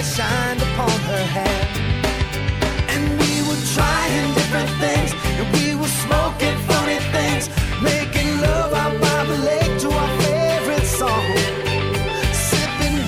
light 0.00 0.06
shined 0.06 0.62
upon 0.62 0.90
her 1.10 1.24
head. 1.36 1.68
And 2.88 3.20
we 3.20 3.42
were 3.46 3.60
trying 3.74 4.34
different 4.34 4.70
things, 4.80 5.12
and 5.38 5.46
we 5.54 5.74
were 5.74 5.92
smoking 6.04 6.56
funny 6.68 6.98
things, 7.12 7.48
making 7.82 8.40
love 8.40 8.72
out 8.72 8.98
by 9.00 9.24
the 9.26 9.38
lake 9.44 9.78
to 9.80 9.88
our 9.88 10.10
favorite 10.20 10.86
song. 10.86 11.36
Sipping. 12.32 12.98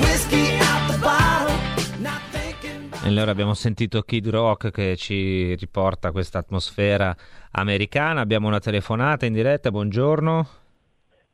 Allora 3.05 3.33
abbiamo 3.33 3.53
sentito 3.53 4.01
Kid 4.03 4.29
Rock 4.29 4.71
che 4.71 4.97
ci 4.97 5.55
riporta 5.57 6.13
questa 6.13 6.39
atmosfera 6.39 7.15
americana. 7.51 8.23
Abbiamo 8.23 8.47
una 8.47 8.61
telefonata 8.61 9.27
in 9.27 9.35
diretta, 9.35 9.71
buongiorno. 9.71 10.47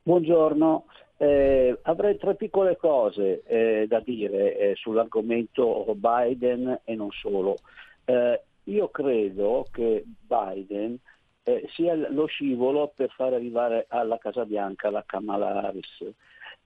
Buongiorno, 0.02 0.84
eh, 1.20 1.76
avrei 1.82 2.16
tre 2.16 2.36
piccole 2.36 2.76
cose 2.76 3.42
eh, 3.44 3.86
da 3.88 3.98
dire 4.00 4.56
eh, 4.56 4.74
sull'argomento 4.76 5.94
Biden 5.96 6.80
e 6.84 6.94
non 6.94 7.10
solo. 7.10 7.56
Eh, 8.04 8.40
io 8.64 8.88
credo 8.88 9.66
che 9.72 10.04
Biden 10.04 10.96
eh, 11.42 11.66
sia 11.72 11.94
lo 11.94 12.26
scivolo 12.26 12.92
per 12.94 13.10
far 13.10 13.32
arrivare 13.32 13.86
alla 13.88 14.18
Casa 14.18 14.44
Bianca 14.44 14.90
la 14.90 15.02
Kamala 15.04 15.62
Harris. 15.62 16.04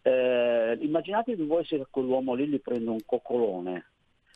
Eh, 0.02 0.78
immaginatevi 0.80 1.46
voi 1.46 1.64
se 1.64 1.86
quell'uomo 1.88 2.34
lì 2.34 2.46
gli 2.46 2.60
prende 2.60 2.90
un 2.90 3.04
coccolone, 3.06 3.86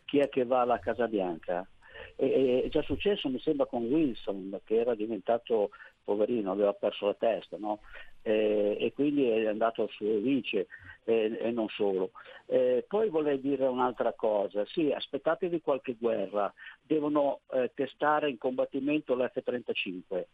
chi 0.06 0.18
è 0.18 0.28
che 0.30 0.44
va 0.44 0.62
alla 0.62 0.78
Casa 0.78 1.08
Bianca? 1.08 1.66
È 2.14 2.66
già 2.70 2.80
successo, 2.82 3.28
mi 3.28 3.38
sembra, 3.40 3.66
con 3.66 3.84
Wilson, 3.84 4.60
che 4.64 4.76
era 4.76 4.94
diventato 4.94 5.70
poverino, 6.06 6.52
aveva 6.52 6.72
perso 6.72 7.06
la 7.06 7.14
testa, 7.14 7.56
no? 7.58 7.80
eh, 8.22 8.76
e 8.80 8.92
quindi 8.92 9.28
è 9.28 9.46
andato 9.46 9.82
al 9.82 9.90
suo 9.90 10.18
vice 10.18 10.66
eh, 11.04 11.38
e 11.40 11.50
non 11.52 11.68
solo. 11.68 12.10
Eh, 12.46 12.84
poi 12.88 13.08
vorrei 13.08 13.40
dire 13.40 13.66
un'altra 13.66 14.12
cosa, 14.14 14.64
sì, 14.66 14.90
aspettatevi 14.90 15.60
qualche 15.60 15.94
guerra, 15.94 16.52
devono 16.82 17.40
eh, 17.52 17.70
testare 17.74 18.28
in 18.28 18.38
combattimento 18.38 19.14
l'F-35. 19.14 20.24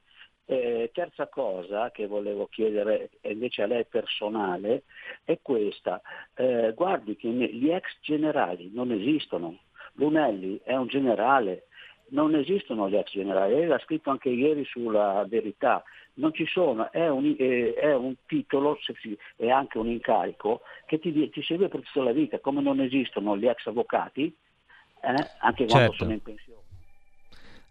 Eh, 0.44 0.90
terza 0.92 1.28
cosa 1.28 1.90
che 1.90 2.06
volevo 2.06 2.46
chiedere 2.48 3.10
invece 3.22 3.62
a 3.62 3.66
lei 3.66 3.84
personale 3.84 4.82
è 5.24 5.38
questa, 5.40 6.00
eh, 6.34 6.72
guardi 6.74 7.14
che 7.16 7.28
gli 7.28 7.70
ex 7.70 7.84
generali 8.00 8.70
non 8.72 8.90
esistono, 8.90 9.60
Brunelli 9.92 10.60
è 10.64 10.74
un 10.74 10.88
generale, 10.88 11.66
non 12.12 12.34
esistono 12.34 12.88
gli 12.88 12.96
ex 12.96 13.10
generali, 13.12 13.54
lei 13.54 13.66
l'ha 13.66 13.80
scritto 13.80 14.10
anche 14.10 14.28
ieri 14.28 14.64
sulla 14.64 15.24
verità, 15.28 15.82
non 16.14 16.32
ci 16.32 16.46
sono, 16.46 16.90
è 16.90 17.08
un, 17.08 17.34
è 17.36 17.94
un 17.94 18.14
titolo 18.26 18.78
e 19.36 19.50
anche 19.50 19.78
un 19.78 19.88
incarico 19.88 20.60
che 20.86 20.98
ti, 20.98 21.30
ti, 21.30 21.42
serve 21.42 21.68
per 21.68 21.80
tutta 21.80 22.04
la 22.04 22.12
vita, 22.12 22.38
come 22.38 22.60
non 22.60 22.80
esistono 22.80 23.36
gli 23.36 23.46
ex 23.46 23.66
avvocati, 23.66 24.24
eh, 24.24 25.08
anche 25.40 25.64
quando 25.64 25.88
certo. 25.88 25.94
sono 25.94 26.12
in 26.12 26.22
pensione. 26.22 26.60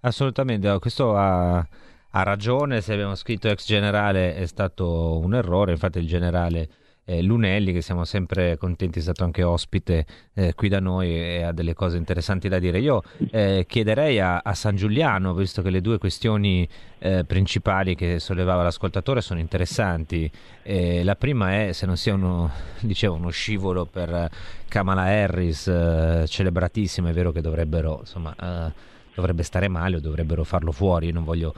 Assolutamente, 0.02 0.80
questo 0.80 1.16
ha, 1.16 1.58
ha 1.58 2.24
ragione, 2.24 2.82
se 2.82 2.94
abbiamo 2.94 3.16
scritto 3.16 3.48
ex 3.48 3.66
generale 3.66 4.36
è 4.36 4.48
stato 4.48 5.20
un 5.20 5.36
errore, 5.36 5.72
infatti 5.72 6.00
il 6.00 6.08
generale 6.08 6.70
eh, 7.06 7.22
Lunelli, 7.22 7.74
che 7.74 7.82
siamo 7.82 8.06
sempre 8.06 8.58
contenti, 8.58 9.00
è 9.00 9.02
stato 9.02 9.24
anche 9.24 9.44
ospite 9.44 10.06
eh, 10.34 10.54
qui 10.54 10.70
da 10.70 10.80
noi 10.80 11.10
e 11.10 11.44
ha 11.44 11.52
delle 11.52 11.74
cose 11.74 11.98
interessanti 11.98 12.48
da 12.48 12.60
dire. 12.60 12.80
Io 12.80 13.02
eh, 13.32 13.66
chiederei 13.68 14.20
a, 14.20 14.38
a, 14.44 14.54
San 14.54 14.76
Giuliano, 14.76 15.34
visto 15.34 15.62
che 15.62 15.70
le 15.70 15.82
due 15.82 15.98
questioni 15.98 16.68
eh, 17.00 17.24
principali 17.26 17.96
che 17.96 18.20
sollevava 18.20 18.64
l'ascoltatore 18.64 19.22
sono 19.22 19.40
interessanti. 19.40 20.30
la 20.64 21.16
prima 21.16 21.64
è 21.66 21.72
se 21.74 21.86
non 21.86 21.98
sia 21.98 22.14
uno, 22.14 22.50
dicevo, 22.82 23.16
uno 23.16 23.30
scivolo 23.30 23.86
per 23.86 24.30
Kamala 24.68 25.04
Harris, 25.04 25.68
eh, 25.68 26.26
celebratissima, 26.28 27.10
è 27.10 27.14
vero 27.14 27.32
che 27.32 27.42
dovrebbero, 27.42 28.00
insomma, 28.02 28.34
eh, 28.40 28.72
dovrebbe 29.16 29.44
stare 29.44 29.68
male 29.68 29.98
o 29.98 30.00
dovrebbero 30.00 30.44
farlo 30.44 30.72
fuori, 30.72 31.12
non 31.12 31.24
voglio 31.24 31.54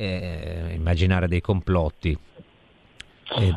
immaginare 0.00 1.26
dei 1.26 1.40
complotti 1.40 2.16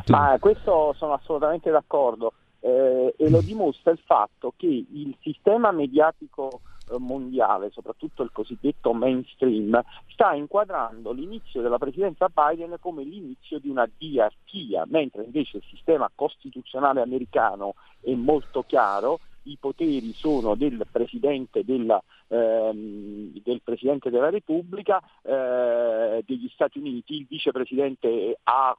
ma 0.08 0.36
questo 0.38 0.94
sono 0.96 1.14
assolutamente 1.14 1.70
d'accordo. 1.70 2.32
Eh, 2.64 3.14
e 3.18 3.28
lo 3.28 3.40
dimostra 3.40 3.90
il 3.90 3.98
fatto 4.04 4.54
che 4.56 4.66
il 4.66 5.16
sistema 5.20 5.72
mediatico 5.72 6.60
eh, 6.92 6.98
mondiale, 6.98 7.70
soprattutto 7.70 8.22
il 8.22 8.30
cosiddetto 8.32 8.92
mainstream, 8.92 9.82
sta 10.08 10.34
inquadrando 10.34 11.10
l'inizio 11.10 11.60
della 11.60 11.78
presidenza 11.78 12.28
Biden 12.28 12.76
come 12.78 13.02
l'inizio 13.02 13.58
di 13.58 13.68
una 13.68 13.88
diarchia, 13.98 14.84
mentre 14.86 15.24
invece 15.24 15.56
il 15.56 15.64
sistema 15.70 16.08
costituzionale 16.14 17.00
americano 17.00 17.74
è 18.00 18.14
molto 18.14 18.62
chiaro, 18.62 19.18
i 19.44 19.56
poteri 19.58 20.12
sono 20.12 20.54
del 20.54 20.86
Presidente 20.90 21.64
della, 21.64 22.00
ehm, 22.28 23.40
del 23.42 23.60
Presidente 23.62 24.10
della 24.10 24.30
Repubblica, 24.30 25.02
eh, 25.22 26.22
degli 26.24 26.48
Stati 26.52 26.78
Uniti, 26.78 27.16
il 27.16 27.26
Vicepresidente 27.28 28.38
ha 28.44 28.76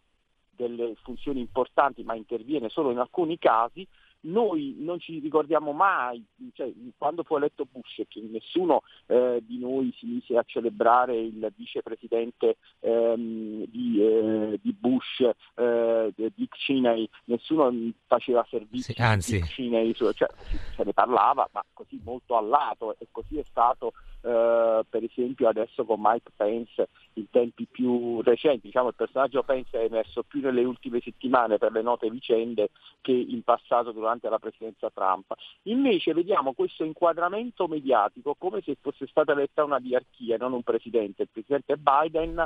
delle 0.55 0.95
funzioni 1.01 1.39
importanti 1.39 2.03
ma 2.03 2.15
interviene 2.15 2.69
solo 2.69 2.91
in 2.91 2.99
alcuni 2.99 3.37
casi, 3.37 3.87
noi 4.25 4.75
non 4.79 4.99
ci 4.99 5.19
ricordiamo 5.19 5.71
mai, 5.71 6.23
cioè, 6.53 6.71
quando 6.97 7.23
fu 7.23 7.35
eletto 7.35 7.67
Bush, 7.69 8.03
che 8.07 8.21
nessuno 8.21 8.81
eh, 9.07 9.41
di 9.45 9.59
noi 9.59 9.93
si 9.97 10.05
mise 10.05 10.37
a 10.37 10.43
celebrare 10.45 11.17
il 11.17 11.51
vicepresidente 11.55 12.57
ehm, 12.79 13.65
di, 13.65 14.01
eh, 14.01 14.59
di, 14.61 14.73
Bush, 14.73 15.29
eh, 15.55 16.13
Dick 16.15 16.57
Cheney, 16.57 17.07
nessuno 17.25 17.73
faceva 18.07 18.45
servizio 18.49 18.93
sì, 18.93 19.01
anzi. 19.01 19.35
Dick 19.39 19.53
Cheney, 19.53 19.93
cioè, 19.93 20.27
se 20.75 20.83
ne 20.83 20.93
parlava, 20.93 21.49
ma 21.51 21.63
così 21.73 21.99
molto 22.03 22.37
a 22.37 22.41
lato 22.41 22.95
e 22.99 23.07
così 23.11 23.39
è 23.39 23.43
stato 23.49 23.93
eh, 24.25 24.85
per 24.89 25.03
esempio 25.03 25.49
adesso 25.49 25.83
con 25.83 25.99
Mike 26.01 26.31
Pence 26.35 26.87
in 27.13 27.29
tempi 27.29 27.67
più 27.69 28.21
recenti, 28.21 28.67
diciamo 28.67 28.87
il 28.87 28.95
personaggio 28.95 29.43
Pence 29.43 29.79
è 29.79 29.83
emerso 29.83 30.23
più 30.23 30.39
nelle 30.39 30.63
ultime 30.63 31.01
settimane 31.01 31.57
per 31.57 31.73
le 31.73 31.81
note 31.81 32.09
vicende 32.09 32.69
che 33.01 33.11
in 33.11 33.43
passato 33.43 33.91
durante 33.91 34.29
la 34.29 34.39
presidenza 34.39 34.89
Trump. 34.89 35.33
Invece 35.63 36.13
vediamo 36.13 36.53
questo 36.53 36.83
inquadramento 36.83 37.67
mediatico 37.67 38.35
come 38.37 38.61
se 38.61 38.77
fosse 38.79 39.07
stata 39.07 39.33
eletta 39.33 39.63
una 39.63 39.79
diarchia, 39.79 40.37
non 40.37 40.53
un 40.53 40.63
presidente. 40.63 41.23
Il 41.23 41.29
presidente 41.29 41.77
Biden 41.77 42.45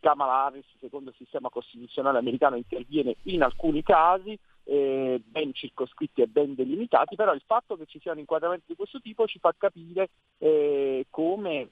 Kamala 0.00 0.44
Harris, 0.44 0.64
secondo 0.80 1.10
il 1.10 1.16
sistema 1.16 1.48
costituzionale 1.48 2.18
americano, 2.18 2.56
interviene 2.56 3.16
in 3.24 3.42
alcuni 3.42 3.82
casi, 3.82 4.38
eh, 4.64 5.22
ben 5.24 5.54
circoscritti 5.54 6.22
e 6.22 6.26
ben 6.26 6.54
delimitati, 6.54 7.14
però 7.14 7.32
il 7.32 7.42
fatto 7.46 7.76
che 7.76 7.86
ci 7.86 7.98
sia 8.00 8.12
un 8.12 8.18
inquadramento 8.18 8.64
di 8.66 8.74
questo 8.74 9.00
tipo 9.00 9.26
ci 9.26 9.38
fa 9.38 9.54
capire 9.56 10.08
eh, 10.38 11.06
come 11.10 11.68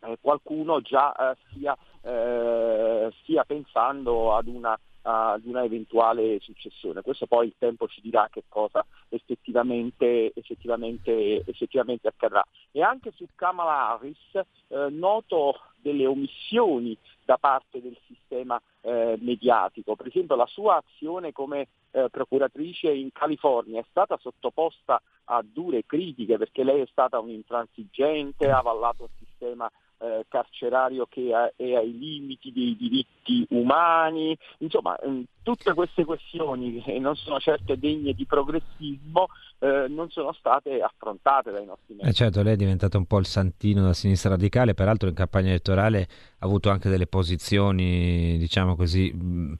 eh, 0.00 0.18
qualcuno 0.20 0.80
già 0.80 1.12
eh, 1.14 1.36
stia, 1.48 1.76
eh, 2.02 3.12
stia, 3.22 3.44
pensando 3.44 4.34
ad 4.34 4.46
una, 4.46 4.78
ad 5.08 5.44
una, 5.46 5.64
eventuale 5.64 6.38
successione. 6.40 7.00
Questo 7.00 7.26
poi 7.26 7.46
il 7.46 7.54
tempo 7.56 7.88
ci 7.88 8.02
dirà 8.02 8.28
che 8.30 8.44
cosa 8.48 8.84
effettivamente, 9.08 10.32
effettivamente, 10.34 11.42
effettivamente 11.46 12.08
accadrà. 12.08 12.44
E 12.70 12.82
anche 12.82 13.12
su 13.14 13.26
Kamala 13.34 13.90
Harris 13.90 14.18
eh, 14.34 14.88
noto 14.90 15.60
delle 15.80 16.06
omissioni 16.06 16.96
da 17.24 17.38
parte 17.38 17.80
del 17.80 17.96
sistema 18.06 18.60
eh, 18.82 19.16
mediatico. 19.20 19.96
Per 19.96 20.08
esempio 20.08 20.36
la 20.36 20.46
sua 20.46 20.76
azione 20.76 21.32
come 21.32 21.68
eh, 21.92 22.08
procuratrice 22.10 22.90
in 22.90 23.10
California 23.12 23.80
è 23.80 23.84
stata 23.88 24.18
sottoposta 24.18 25.00
a 25.24 25.42
dure 25.42 25.84
critiche 25.86 26.36
perché 26.36 26.64
lei 26.64 26.82
è 26.82 26.86
stata 26.90 27.18
un 27.18 27.30
intransigente, 27.30 28.50
ha 28.50 28.58
avallato 28.58 29.02
un 29.02 29.26
sistema 29.26 29.70
eh, 29.98 30.24
carcerario 30.28 31.06
che 31.08 31.30
è 31.56 31.74
ai 31.74 31.96
limiti 31.96 32.52
dei 32.52 32.76
diritti 32.76 33.46
umani, 33.50 34.36
insomma 34.58 34.98
mm, 35.06 35.22
tutte 35.42 35.74
queste 35.74 36.04
questioni 36.04 36.80
che 36.82 36.98
non 36.98 37.16
sono 37.16 37.38
certo 37.38 37.74
degne 37.74 38.12
di 38.12 38.24
progressismo 38.24 39.26
eh, 39.58 39.86
non 39.88 40.08
sono 40.10 40.32
state 40.32 40.80
affrontate 40.80 41.50
dai 41.50 41.66
nostri 41.66 41.94
membri. 41.94 42.08
Eh 42.08 42.12
certo, 42.12 42.42
lei 42.42 42.54
è 42.54 42.56
diventato 42.56 42.96
un 42.96 43.06
po' 43.06 43.18
il 43.18 43.26
santino 43.26 43.80
della 43.80 43.92
sinistra 43.92 44.30
radicale, 44.30 44.74
peraltro 44.74 45.08
in 45.08 45.14
campagna 45.14 45.48
elettorale 45.48 46.02
ha 46.38 46.46
avuto 46.46 46.70
anche 46.70 46.88
delle 46.88 47.06
posizioni, 47.06 48.38
diciamo 48.38 48.76
così, 48.76 49.12
mh, 49.12 49.54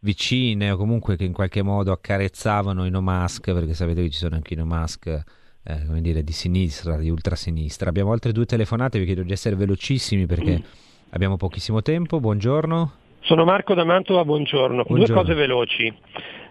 vicine 0.00 0.70
o 0.70 0.76
comunque 0.76 1.16
che 1.16 1.24
in 1.24 1.32
qualche 1.32 1.62
modo 1.62 1.92
accarezzavano 1.92 2.84
i 2.84 2.90
no 2.90 3.00
mask, 3.00 3.52
perché 3.52 3.74
sapete 3.74 4.02
che 4.02 4.10
ci 4.10 4.18
sono 4.18 4.36
anche 4.36 4.54
i 4.54 4.56
no 4.56 4.66
mask 4.66 5.24
eh, 5.68 5.84
come 5.86 6.00
dire, 6.00 6.24
di 6.24 6.32
sinistra, 6.32 6.96
di 6.96 7.10
ultrasinistra. 7.10 7.90
Abbiamo 7.90 8.12
altre 8.12 8.32
due 8.32 8.46
telefonate, 8.46 8.98
vi 8.98 9.04
chiedo 9.04 9.22
di 9.22 9.32
essere 9.32 9.54
velocissimi 9.54 10.24
perché 10.24 10.62
abbiamo 11.10 11.36
pochissimo 11.36 11.82
tempo. 11.82 12.20
Buongiorno. 12.20 12.92
Sono 13.20 13.44
Marco 13.44 13.74
da 13.74 13.84
Mantova, 13.84 14.24
buongiorno. 14.24 14.84
buongiorno. 14.84 15.04
Due 15.04 15.14
cose 15.14 15.34
veloci. 15.34 15.94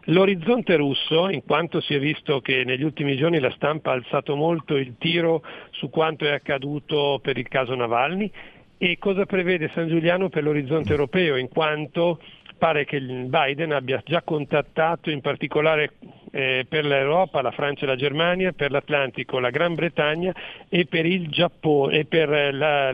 L'orizzonte 0.10 0.76
russo, 0.76 1.30
in 1.30 1.44
quanto 1.44 1.82
si 1.82 1.96
è 1.96 2.00
visto 2.00 2.40
che 2.40 2.64
negli 2.64 2.84
ultimi 2.84 3.18
giorni 3.18 3.40
la 3.40 3.52
stampa 3.56 3.90
ha 3.92 3.94
alzato 3.94 4.36
molto 4.36 4.78
il 4.78 4.96
tiro 4.98 5.42
su 5.72 5.90
quanto 5.90 6.26
è 6.26 6.32
accaduto 6.32 7.20
per 7.22 7.38
il 7.38 7.48
caso 7.48 7.76
Navalny, 7.76 8.32
e 8.78 8.98
cosa 9.00 9.26
prevede 9.26 9.72
San 9.74 9.88
Giuliano 9.88 10.30
per 10.30 10.44
l'orizzonte 10.44 10.92
europeo, 10.92 11.36
in 11.36 11.50
quanto 11.50 12.22
pare 12.58 12.86
che 12.86 13.00
Biden 13.00 13.72
abbia 13.72 14.02
già 14.04 14.22
contattato 14.22 15.10
in 15.10 15.22
particolare 15.22 15.94
eh, 16.32 16.66
per 16.68 16.86
l'Europa 16.86 17.42
la 17.42 17.52
Francia 17.52 17.86
e 17.86 17.88
la 17.88 17.96
Germania, 17.96 18.52
per 18.52 18.72
l'Atlantico 18.72 19.40
la 19.40 19.50
Gran 19.50 19.76
Bretagna 19.76 20.34
e 20.68 20.86
per 20.86 21.06
il 21.06 21.30
Giappone 21.30 22.00
e 22.00 22.06
per 22.06 22.54
la, 22.54 22.94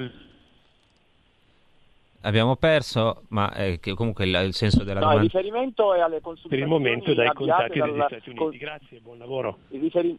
abbiamo 2.24 2.56
perso, 2.56 3.24
ma 3.30 3.54
eh, 3.54 3.80
comunque 3.96 4.26
il, 4.26 4.42
il, 4.46 4.54
senso 4.54 4.84
della 4.84 5.00
no, 5.00 5.06
domanda... 5.08 5.24
il 5.24 5.30
riferimento 5.32 5.94
è 5.94 6.00
alle 6.00 6.22
consultazioni 6.22 6.50
Per 6.50 6.60
il 6.60 6.68
momento 6.68 7.14
dai 7.14 7.34
contatti 7.34 7.80
dalla... 7.80 8.08
degli 8.08 8.20
Stati 8.20 8.30
Uniti. 8.38 8.58
Grazie, 8.58 9.00
buon 9.00 9.18
lavoro. 9.18 9.58
Riferi... 9.70 10.18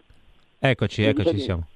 Eccoci, 0.58 1.02
eccoci, 1.02 1.38
siamo. 1.38 1.66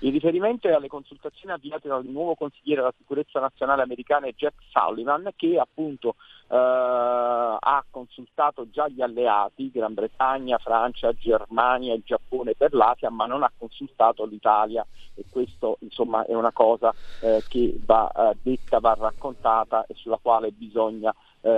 Il 0.00 0.12
riferimento 0.12 0.68
è 0.68 0.72
alle 0.72 0.88
consultazioni 0.88 1.54
avviate 1.54 1.88
dal 1.88 2.04
nuovo 2.04 2.34
consigliere 2.34 2.80
della 2.80 2.94
sicurezza 2.96 3.40
nazionale 3.40 3.82
americana 3.82 4.28
Jack 4.28 4.54
Sullivan 4.70 5.30
che 5.34 5.58
appunto 5.58 6.16
eh, 6.48 6.56
ha 6.56 7.84
consultato 7.90 8.68
già 8.70 8.86
gli 8.88 9.00
alleati, 9.00 9.70
Gran 9.70 9.94
Bretagna, 9.94 10.58
Francia, 10.58 11.12
Germania 11.12 11.94
e 11.94 12.02
Giappone 12.04 12.54
per 12.54 12.74
l'Asia, 12.74 13.08
ma 13.10 13.26
non 13.26 13.42
ha 13.42 13.52
consultato 13.56 14.24
l'Italia 14.26 14.84
e 15.14 15.24
questo 15.30 15.78
insomma 15.80 16.26
è 16.26 16.34
una 16.34 16.52
cosa 16.52 16.92
eh, 17.20 17.42
che 17.48 17.78
va 17.84 18.10
eh, 18.10 18.36
detta, 18.42 18.80
va 18.80 18.94
raccontata 18.98 19.86
e 19.86 19.94
sulla 19.94 20.18
quale 20.20 20.50
bisogna, 20.50 21.14
eh, 21.40 21.50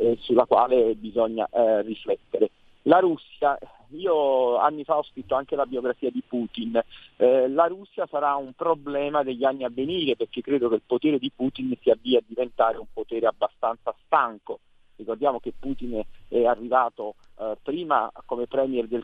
e 0.00 0.18
sulla 0.20 0.46
quale 0.46 0.94
bisogna 0.94 1.46
eh, 1.52 1.82
riflettere. 1.82 2.50
La 2.82 3.00
Russia, 3.00 3.58
io 3.90 4.56
anni 4.58 4.84
fa 4.84 4.98
ho 4.98 5.02
scritto 5.02 5.34
anche 5.34 5.56
la 5.56 5.66
biografia 5.66 6.10
di 6.10 6.22
Putin, 6.26 6.80
eh, 7.16 7.48
la 7.48 7.66
Russia 7.66 8.06
sarà 8.06 8.34
un 8.36 8.52
problema 8.54 9.22
degli 9.22 9.44
anni 9.44 9.64
a 9.64 9.70
venire 9.70 10.16
perché 10.16 10.40
credo 10.40 10.68
che 10.68 10.76
il 10.76 10.82
potere 10.86 11.18
di 11.18 11.30
Putin 11.34 11.76
si 11.80 11.90
avvia 11.90 12.18
a 12.18 12.24
diventare 12.26 12.78
un 12.78 12.86
potere 12.92 13.26
abbastanza 13.26 13.94
stanco. 14.04 14.60
Ricordiamo 14.96 15.40
che 15.40 15.52
Putin 15.58 16.02
è 16.28 16.44
arrivato 16.44 17.16
eh, 17.38 17.56
prima 17.62 18.10
come 18.24 18.46
premier 18.46 18.86
del 18.86 19.02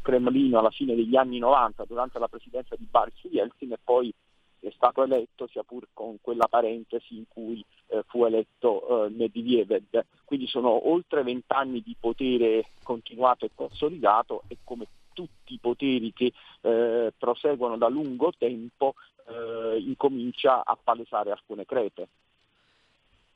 Cremlino 0.00 0.58
alla 0.58 0.70
fine 0.70 0.94
degli 0.94 1.16
anni 1.16 1.38
90 1.38 1.84
durante 1.84 2.18
la 2.20 2.28
presidenza 2.28 2.76
di 2.76 2.86
Boris 2.88 3.18
Yeltsin 3.22 3.72
e 3.72 3.78
poi 3.82 4.14
è 4.62 4.72
stato 4.74 5.02
eletto, 5.02 5.48
sia 5.48 5.64
pur 5.64 5.88
con 5.92 6.18
quella 6.20 6.46
parentesi 6.46 7.16
in 7.16 7.24
cui 7.26 7.64
eh, 7.88 8.04
fu 8.06 8.24
eletto 8.24 9.06
eh, 9.06 9.10
Medvedev. 9.10 10.04
Quindi 10.24 10.46
sono 10.46 10.88
oltre 10.88 11.22
vent'anni 11.22 11.82
di 11.82 11.96
potere 11.98 12.66
continuato 12.82 13.44
e 13.44 13.50
consolidato 13.54 14.44
e 14.46 14.58
come 14.62 14.86
tutti 15.12 15.54
i 15.54 15.58
poteri 15.58 16.12
che 16.12 16.32
eh, 16.60 17.12
proseguono 17.16 17.76
da 17.76 17.88
lungo 17.88 18.32
tempo 18.36 18.94
eh, 19.28 19.78
incomincia 19.78 20.62
a 20.64 20.78
palesare 20.82 21.32
alcune 21.32 21.64
crepe. 21.64 22.08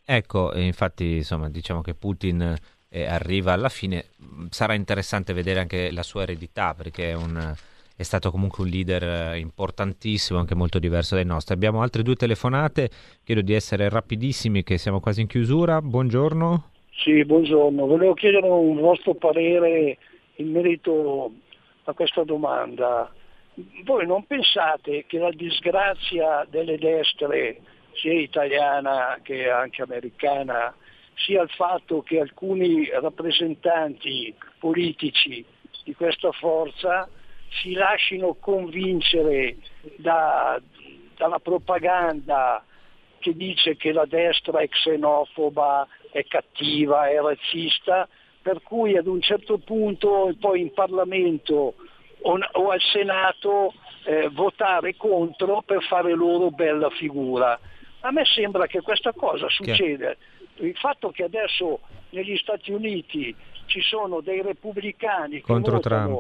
Ecco, 0.05 0.57
infatti 0.57 1.17
insomma, 1.17 1.51
diciamo 1.51 1.83
che 1.83 1.95
Putin 1.95 2.57
eh, 2.89 3.05
arriva 3.05 3.53
alla 3.53 3.69
fine, 3.69 4.11
sarà 4.51 4.75
interessante 4.75 5.33
vedere 5.33 5.59
anche 5.59 5.91
la 5.91 6.05
sua 6.05 6.23
eredità 6.23 6.75
perché 6.75 7.11
è 7.11 7.15
un 7.15 7.55
è 7.97 8.03
stato 8.03 8.31
comunque 8.31 8.63
un 8.63 8.69
leader 8.69 9.03
eh, 9.03 9.39
importantissimo, 9.39 10.39
anche 10.39 10.55
molto 10.55 10.79
diverso 10.79 11.15
dai 11.15 11.25
nostri. 11.25 11.55
Abbiamo 11.55 11.81
altre 11.81 12.03
due 12.03 12.15
telefonate, 12.15 12.91
chiedo 13.25 13.41
di 13.41 13.55
essere 13.55 13.89
rapidissimi 13.89 14.63
che 14.63 14.77
siamo 14.77 15.01
quasi 15.01 15.23
in 15.23 15.27
chiusura. 15.27 15.81
Buongiorno. 15.81 16.71
Sì, 16.91 17.25
buongiorno. 17.25 17.87
Volevo 17.87 18.13
chiedere 18.13 18.47
un 18.47 18.79
vostro 18.81 19.15
parere 19.15 19.97
in 20.37 20.51
merito 20.51 21.33
a 21.85 21.93
questa 21.95 22.23
domanda. 22.25 23.11
Voi 23.85 24.07
non 24.07 24.27
pensate 24.27 25.07
che 25.07 25.19
la 25.19 25.31
disgrazia 25.31 26.47
delle 26.51 26.77
destre, 26.77 27.61
sia 27.93 28.13
italiana 28.13 29.19
che 29.23 29.49
anche 29.49 29.81
americana, 29.81 30.75
sia 31.15 31.41
il 31.41 31.49
fatto 31.49 32.03
che 32.03 32.21
alcuni 32.21 32.91
rappresentanti 32.91 34.35
politici 34.59 35.43
di 35.85 35.95
questa 35.95 36.31
forza 36.33 37.09
si 37.51 37.73
lasciano 37.73 38.35
convincere 38.35 39.57
da, 39.97 40.61
dalla 41.17 41.39
propaganda 41.39 42.65
che 43.19 43.35
dice 43.35 43.77
che 43.77 43.93
la 43.93 44.05
destra 44.07 44.61
è 44.61 44.69
xenofoba, 44.69 45.87
è 46.13 46.25
cattiva, 46.27 47.09
è 47.09 47.21
razzista, 47.21 48.09
per 48.43 48.63
cui 48.63 48.97
ad 48.97 49.07
un 49.07 49.21
certo 49.21 49.59
punto 49.59 50.35
poi 50.39 50.61
in 50.61 50.73
Parlamento 50.73 51.75
o, 52.21 52.39
o 52.53 52.71
al 52.71 52.81
Senato 52.81 53.75
eh, 54.05 54.29
votare 54.29 54.97
contro 54.97 55.63
per 55.63 55.83
fare 55.83 56.15
loro 56.15 56.51
bella 56.51 56.91
figura. 56.91 57.59
A 58.01 58.11
me 58.13 58.25
sembra 58.25 58.67
che 58.67 58.81
questa 58.83 59.13
cosa 59.13 59.49
succeda. 59.49 60.15
Il 60.59 60.77
fatto 60.77 61.11
che 61.11 61.25
adesso 61.25 61.81
negli 62.11 62.37
Stati 62.37 62.71
Uniti 62.71 63.35
ci 63.67 63.81
sono 63.81 64.21
dei 64.21 64.43
repubblicani 64.43 65.41
contro 65.41 65.75
votano, 65.75 66.19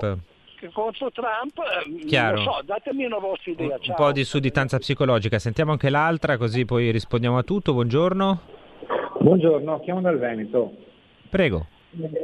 Trump 0.67 0.73
contro 0.73 1.11
Trump, 1.11 1.59
eh, 1.59 2.07
Chiaro. 2.07 2.37
non 2.37 2.45
so, 2.45 2.63
datemi 2.65 3.05
una 3.05 3.19
vostra 3.19 3.53
idea. 3.53 3.75
Un 3.75 3.81
Ciao. 3.81 3.97
po' 3.97 4.13
di 4.13 4.25
sudditanza 4.25 4.79
psicologica. 4.79 5.39
Sentiamo 5.39 5.73
anche 5.73 5.91
l'altra, 5.91 6.37
così 6.37 6.65
poi 6.65 6.91
rispondiamo 6.91 7.39
a 7.39 7.43
tutto. 7.43 7.73
Buongiorno. 7.73 8.41
Buongiorno, 9.21 9.81
chiamo 9.81 10.01
dal 10.01 10.19
Veneto. 10.19 10.73
Prego. 11.29 11.67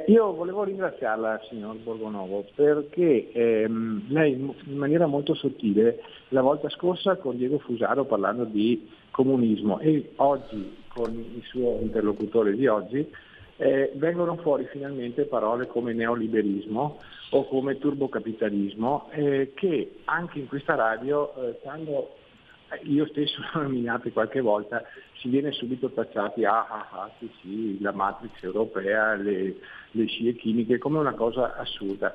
Io 0.06 0.34
volevo 0.34 0.64
ringraziarla, 0.64 1.40
signor 1.48 1.76
Borgonovo, 1.76 2.44
perché 2.54 3.32
ehm, 3.32 4.04
lei 4.08 4.32
in 4.32 4.76
maniera 4.76 5.06
molto 5.06 5.34
sottile 5.34 6.02
la 6.28 6.42
volta 6.42 6.68
scorsa 6.68 7.16
con 7.16 7.38
Diego 7.38 7.58
Fusaro 7.58 8.04
parlando 8.04 8.44
di 8.44 8.86
comunismo 9.10 9.78
e 9.78 10.12
oggi 10.16 10.76
con 10.88 11.10
il 11.10 11.42
suo 11.44 11.78
interlocutore 11.80 12.54
di 12.54 12.66
oggi 12.66 13.10
eh, 13.56 13.92
vengono 13.94 14.36
fuori 14.36 14.66
finalmente 14.70 15.24
parole 15.24 15.66
come 15.66 15.92
neoliberismo 15.92 16.98
o 17.30 17.46
come 17.46 17.78
turbocapitalismo 17.78 19.10
eh, 19.12 19.52
che 19.54 20.00
anche 20.04 20.38
in 20.38 20.48
questa 20.48 20.74
radio 20.74 21.34
eh, 21.34 21.58
quando 21.60 22.16
io 22.84 23.06
stesso 23.06 23.40
l'ho 23.52 23.62
nominato 23.62 24.10
qualche 24.10 24.40
volta 24.40 24.82
si 25.18 25.28
viene 25.28 25.52
subito 25.52 25.90
tacciati 25.90 26.44
ah 26.44 26.66
ah 26.66 26.88
ah 26.90 27.10
sì 27.18 27.30
sì 27.40 27.80
la 27.80 27.92
matrix 27.92 28.42
europea 28.42 29.14
le, 29.14 29.56
le 29.90 30.06
scie 30.06 30.34
chimiche 30.34 30.78
come 30.78 30.98
una 30.98 31.14
cosa 31.14 31.56
assurda. 31.56 32.14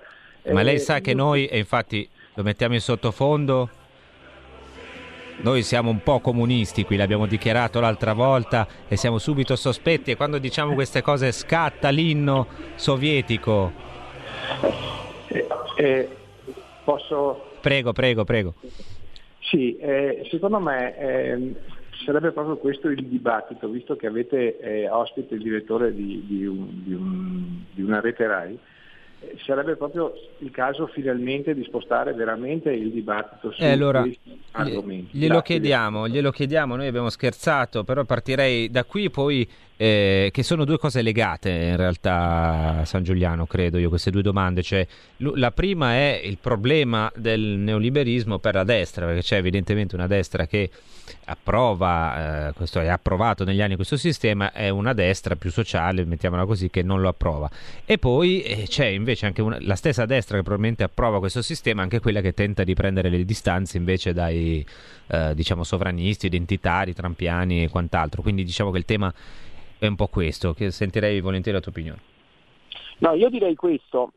Ma 0.50 0.62
lei 0.62 0.76
Eh, 0.76 0.80
sa 0.80 1.00
che 1.00 1.14
noi, 1.14 1.46
e 1.48 1.58
infatti 1.58 2.08
lo 2.36 2.44
mettiamo 2.44 2.74
in 2.74 2.80
sottofondo, 2.80 3.70
noi 5.42 5.62
siamo 5.64 5.90
un 5.90 6.02
po' 6.02 6.20
comunisti 6.20 6.84
qui, 6.84 6.96
l'abbiamo 6.96 7.28
dichiarato 7.28 7.80
l'altra 7.80 8.14
volta 8.14 8.68
e 8.88 8.96
siamo 8.98 9.18
subito 9.20 9.56
sospetti 9.56 10.12
e 10.12 10.16
quando 10.16 10.38
diciamo 10.40 10.74
queste 10.74 11.02
cose 11.02 11.32
scatta 11.32 11.90
l'inno 11.90 12.48
sovietico. 12.76 13.72
eh, 15.78 16.18
posso 16.84 17.52
Prego, 17.62 17.92
prego, 17.92 18.24
prego. 18.24 18.54
Sì, 19.50 19.76
eh, 19.78 20.26
secondo 20.30 20.60
me 20.60 20.98
ehm, 20.98 21.56
sarebbe 22.06 22.32
proprio 22.32 22.58
questo 22.58 22.88
il 22.90 23.04
dibattito, 23.06 23.68
visto 23.68 23.96
che 23.96 24.08
avete 24.08 24.58
eh, 24.60 24.90
ospite 24.90 25.36
il 25.36 25.42
direttore 25.42 25.94
di, 25.94 26.24
di 26.28 26.46
un- 26.46 26.70
di 26.84 26.94
un- 26.94 27.64
di 27.72 27.82
una 27.82 28.00
rete 28.00 28.26
RAI, 28.28 28.54
eh, 28.54 28.60
sarebbe 29.46 29.76
proprio 29.76 30.14
il 30.40 30.52
caso 30.52 30.88
finalmente 30.88 31.54
di 31.54 31.64
spostare 31.64 32.14
veramente 32.14 32.72
il 32.72 32.92
dibattito 32.92 33.52
su 33.52 33.62
E 33.62 33.72
allora 33.72 34.02
questi 34.02 34.40
argomenti. 34.52 35.18
glielo 35.18 35.42
chiediamo, 35.42 36.08
glielo 36.08 36.32
chiediamo, 36.32 36.76
noi 36.76 36.88
abbiamo 36.88 37.10
scherzato, 37.10 37.84
però 37.84 38.04
partirei 38.04 38.70
da 38.70 38.84
qui 38.84 39.10
poi 39.10 39.48
eh, 39.78 40.30
che 40.34 40.44
sono 40.44 40.66
due 40.66 40.80
cose 40.80 41.02
legate 41.02 41.50
in 41.50 41.78
realtà 41.78 42.82
San 42.84 43.04
Giuliano, 43.04 43.46
credo 43.46 43.78
io, 43.78 43.90
queste 43.90 44.10
due 44.10 44.24
domande, 44.24 44.64
cioè 44.64 44.86
la 45.18 45.52
prima 45.52 45.94
è 45.94 46.20
il 46.24 46.40
problema 46.40 47.12
del 47.16 47.42
neoliberismo 47.42 48.40
per 48.40 48.56
la 48.56 48.64
destra, 48.64 49.06
perché 49.06 49.22
c'è 49.22 49.38
evidentemente 49.38 49.96
una 49.96 50.08
destra 50.08 50.48
che 50.48 50.70
approva, 51.26 52.48
eh, 52.48 52.54
questo 52.54 52.80
è 52.80 52.88
approvato 52.88 53.44
negli 53.44 53.62
anni 53.62 53.76
questo 53.76 53.98
sistema, 53.98 54.52
è 54.52 54.70
una 54.70 54.94
destra 54.94 55.36
più 55.36 55.52
sociale, 55.52 56.04
mettiamola 56.06 56.46
così, 56.46 56.70
che 56.70 56.82
non 56.82 57.00
lo 57.00 57.10
approva. 57.10 57.50
E 57.86 57.98
poi 57.98 58.42
eh, 58.42 58.66
c'è 58.68 58.88
invece 58.88 59.28
anche 59.28 59.42
una- 59.42 59.58
la 59.62 59.76
stessa 59.76 60.06
destra 60.06 60.38
che 60.38 60.44
probabilmente 60.44 60.84
approva 60.84 61.20
questo 61.20 61.42
sistema, 61.42 61.84
anche 61.84 62.00
quella 62.00 62.22
che 62.22 62.34
tenta 62.34 62.64
di 62.64 62.74
prendere 62.74 63.10
le 63.10 63.24
distanze 63.24 63.78
invece 63.78 64.14
dai 64.14 64.66
eh, 65.10 65.34
diciamo 65.36 65.64
sovranisti, 65.64 66.26
identitari, 66.26 66.94
trampiani 66.94 67.64
e 67.64 67.70
quant'altro. 67.70 68.22
Quindi 68.22 68.44
diciamo 68.44 68.72
che 68.72 68.78
il 68.80 68.86
tema 68.86 69.14
è 69.80 69.88
un 69.88 69.96
po' 69.96 70.08
questo, 70.08 70.54
che 70.54 70.72
sentirei 70.72 71.22
volentieri 71.22 71.58
la 71.58 71.64
tua 71.64 71.72
opinione. 71.72 72.02
No, 73.00 73.14
io 73.14 73.30
direi 73.30 73.56
questo, 73.56 74.12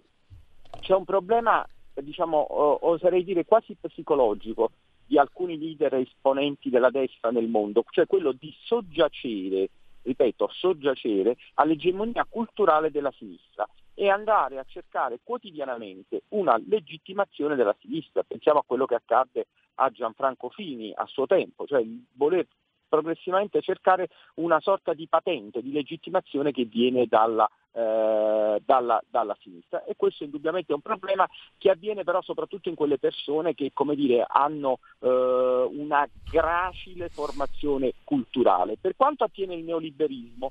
c'è 0.80 0.94
un 0.94 1.04
problema, 1.04 1.66
diciamo, 1.94 2.86
oserei 2.86 3.24
dire 3.24 3.44
quasi 3.44 3.76
psicologico 3.78 4.70
di 5.06 5.18
alcuni 5.18 5.58
leader 5.58 5.94
esponenti 5.94 6.70
della 6.70 6.90
destra 6.90 7.30
nel 7.30 7.48
mondo, 7.48 7.84
cioè 7.90 8.06
quello 8.06 8.32
di 8.32 8.54
soggiacere, 8.64 9.68
ripeto, 10.02 10.48
soggiacere 10.52 11.36
all'egemonia 11.54 12.24
culturale 12.28 12.90
della 12.90 13.12
sinistra 13.18 13.68
e 13.92 14.08
andare 14.08 14.58
a 14.58 14.64
cercare 14.66 15.18
quotidianamente 15.22 16.22
una 16.28 16.56
legittimazione 16.68 17.54
della 17.56 17.76
sinistra. 17.80 18.22
Pensiamo 18.22 18.60
a 18.60 18.64
quello 18.64 18.86
che 18.86 18.94
accadde 18.94 19.48
a 19.74 19.90
Gianfranco 19.90 20.48
Fini 20.48 20.92
a 20.94 21.04
suo 21.06 21.26
tempo, 21.26 21.66
cioè 21.66 21.80
il 21.80 22.02
voler 22.14 22.46
progressivamente 22.90 23.62
cercare 23.62 24.08
una 24.34 24.60
sorta 24.60 24.92
di 24.92 25.06
patente, 25.06 25.62
di 25.62 25.72
legittimazione 25.72 26.52
che 26.52 26.64
viene 26.64 27.06
dalla, 27.06 27.48
eh, 27.72 28.60
dalla, 28.62 29.00
dalla 29.08 29.36
sinistra 29.40 29.84
e 29.84 29.94
questo 29.96 30.24
indubbiamente 30.24 30.72
è 30.72 30.74
un 30.74 30.82
problema 30.82 31.26
che 31.56 31.70
avviene 31.70 32.04
però 32.04 32.20
soprattutto 32.20 32.68
in 32.68 32.74
quelle 32.74 32.98
persone 32.98 33.54
che 33.54 33.70
come 33.72 33.94
dire, 33.94 34.26
hanno 34.28 34.80
eh, 34.98 35.08
una 35.08 36.06
gracile 36.30 37.08
formazione 37.08 37.94
culturale. 38.04 38.76
Per 38.78 38.94
quanto 38.96 39.24
attiene 39.24 39.54
il 39.54 39.64
neoliberismo, 39.64 40.50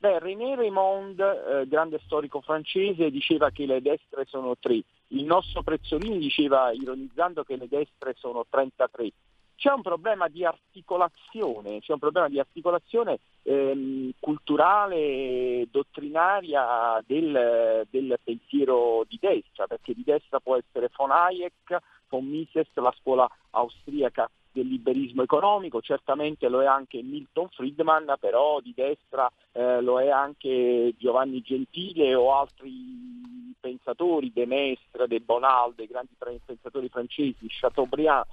Beh, 0.00 0.20
René 0.20 0.54
Raymond, 0.54 1.18
eh, 1.18 1.66
grande 1.66 1.98
storico 2.04 2.40
francese, 2.40 3.10
diceva 3.10 3.50
che 3.50 3.66
le 3.66 3.82
destre 3.82 4.26
sono 4.26 4.54
tre, 4.56 4.80
il 5.08 5.24
nostro 5.24 5.62
Prezzolini 5.62 6.18
diceva 6.18 6.70
ironizzando 6.70 7.42
che 7.42 7.56
le 7.56 7.66
destre 7.66 8.14
sono 8.16 8.44
33. 8.48 9.10
C'è 9.58 9.72
un 9.72 9.82
problema 9.82 10.28
di 10.28 10.44
articolazione, 10.44 11.80
c'è 11.80 11.92
un 11.92 11.98
problema 11.98 12.28
di 12.28 12.38
articolazione 12.38 13.18
ehm, 13.42 14.12
culturale, 14.20 15.66
dottrinaria 15.68 17.02
del, 17.04 17.84
del, 17.90 18.20
pensiero 18.22 19.04
di 19.08 19.18
destra, 19.20 19.66
perché 19.66 19.94
di 19.94 20.04
destra 20.04 20.38
può 20.38 20.56
essere 20.56 20.88
von 20.96 21.10
Hayek, 21.10 21.76
von 22.08 22.24
Mises, 22.24 22.68
la 22.74 22.94
scuola 23.00 23.28
austriaca 23.50 24.30
del 24.52 24.68
liberismo 24.68 25.24
economico, 25.24 25.80
certamente 25.80 26.48
lo 26.48 26.62
è 26.62 26.66
anche 26.66 27.02
Milton 27.02 27.48
Friedman, 27.48 28.14
però 28.20 28.60
di 28.60 28.72
destra 28.76 29.28
eh, 29.50 29.80
lo 29.80 30.00
è 30.00 30.08
anche 30.08 30.94
Giovanni 30.96 31.40
Gentile 31.40 32.14
o 32.14 32.32
altri 32.32 33.56
pensatori, 33.58 34.32
De 34.32 34.46
Mestre, 34.46 35.08
De 35.08 35.18
Bonald, 35.18 35.74
dei 35.74 35.88
grandi 35.88 36.14
pensatori 36.16 36.88
francesi, 36.88 37.48
Chateaubriand, 37.48 38.24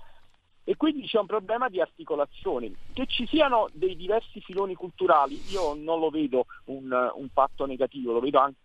e 0.67 0.75
quindi 0.75 1.05
c'è 1.05 1.19
un 1.19 1.27
problema 1.27 1.69
di 1.69 1.79
articolazione. 1.79 2.71
Che 2.91 3.05
ci 3.05 3.25
siano 3.27 3.69
dei 3.71 3.95
diversi 3.95 4.41
filoni 4.41 4.73
culturali, 4.73 5.39
io 5.49 5.75
non 5.75 5.99
lo 5.99 6.09
vedo 6.09 6.47
un, 6.65 6.91
un 6.91 7.29
fatto 7.29 7.65
negativo, 7.65 8.11
lo 8.11 8.19
vedo 8.19 8.39
anche 8.39 8.57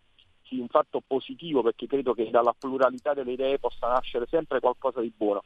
un 0.50 0.66
fatto 0.66 1.00
positivo 1.06 1.62
perché 1.62 1.86
credo 1.86 2.12
che 2.12 2.28
dalla 2.28 2.54
pluralità 2.58 3.14
delle 3.14 3.32
idee 3.32 3.60
possa 3.60 3.86
nascere 3.86 4.26
sempre 4.28 4.58
qualcosa 4.58 5.00
di 5.00 5.12
buono. 5.14 5.44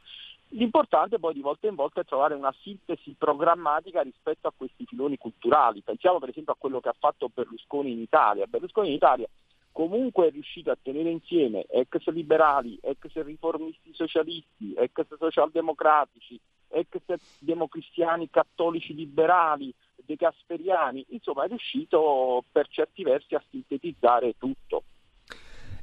L'importante 0.49 1.19
poi 1.19 1.33
di 1.33 1.41
volta 1.41 1.67
in 1.67 1.75
volta 1.75 2.01
è 2.01 2.05
trovare 2.05 2.33
una 2.33 2.53
sintesi 2.61 3.13
programmatica 3.17 4.01
rispetto 4.01 4.47
a 4.47 4.53
questi 4.55 4.85
filoni 4.85 5.17
culturali. 5.17 5.81
Pensiamo 5.81 6.19
per 6.19 6.29
esempio 6.29 6.53
a 6.53 6.57
quello 6.57 6.79
che 6.79 6.89
ha 6.89 6.95
fatto 6.97 7.29
Berlusconi 7.31 7.91
in 7.91 7.99
Italia. 7.99 8.47
Berlusconi 8.47 8.87
in 8.87 8.93
Italia 8.93 9.27
comunque 9.75 10.27
è 10.27 10.31
riuscito 10.31 10.71
a 10.71 10.77
tenere 10.81 11.09
insieme 11.09 11.65
ex 11.67 12.07
liberali, 12.07 12.79
ex 12.81 13.11
riformisti 13.11 13.93
socialisti, 13.93 14.73
ex 14.73 15.05
socialdemocratici, 15.17 16.39
ex 16.69 17.01
democristiani 17.39 18.29
cattolici 18.29 18.95
liberali, 18.95 19.73
de 19.97 20.15
Gasperiani, 20.15 21.05
insomma 21.09 21.43
è 21.43 21.47
riuscito 21.49 22.45
per 22.53 22.69
certi 22.69 23.03
versi 23.03 23.35
a 23.35 23.43
sintetizzare 23.49 24.35
tutto. 24.37 24.83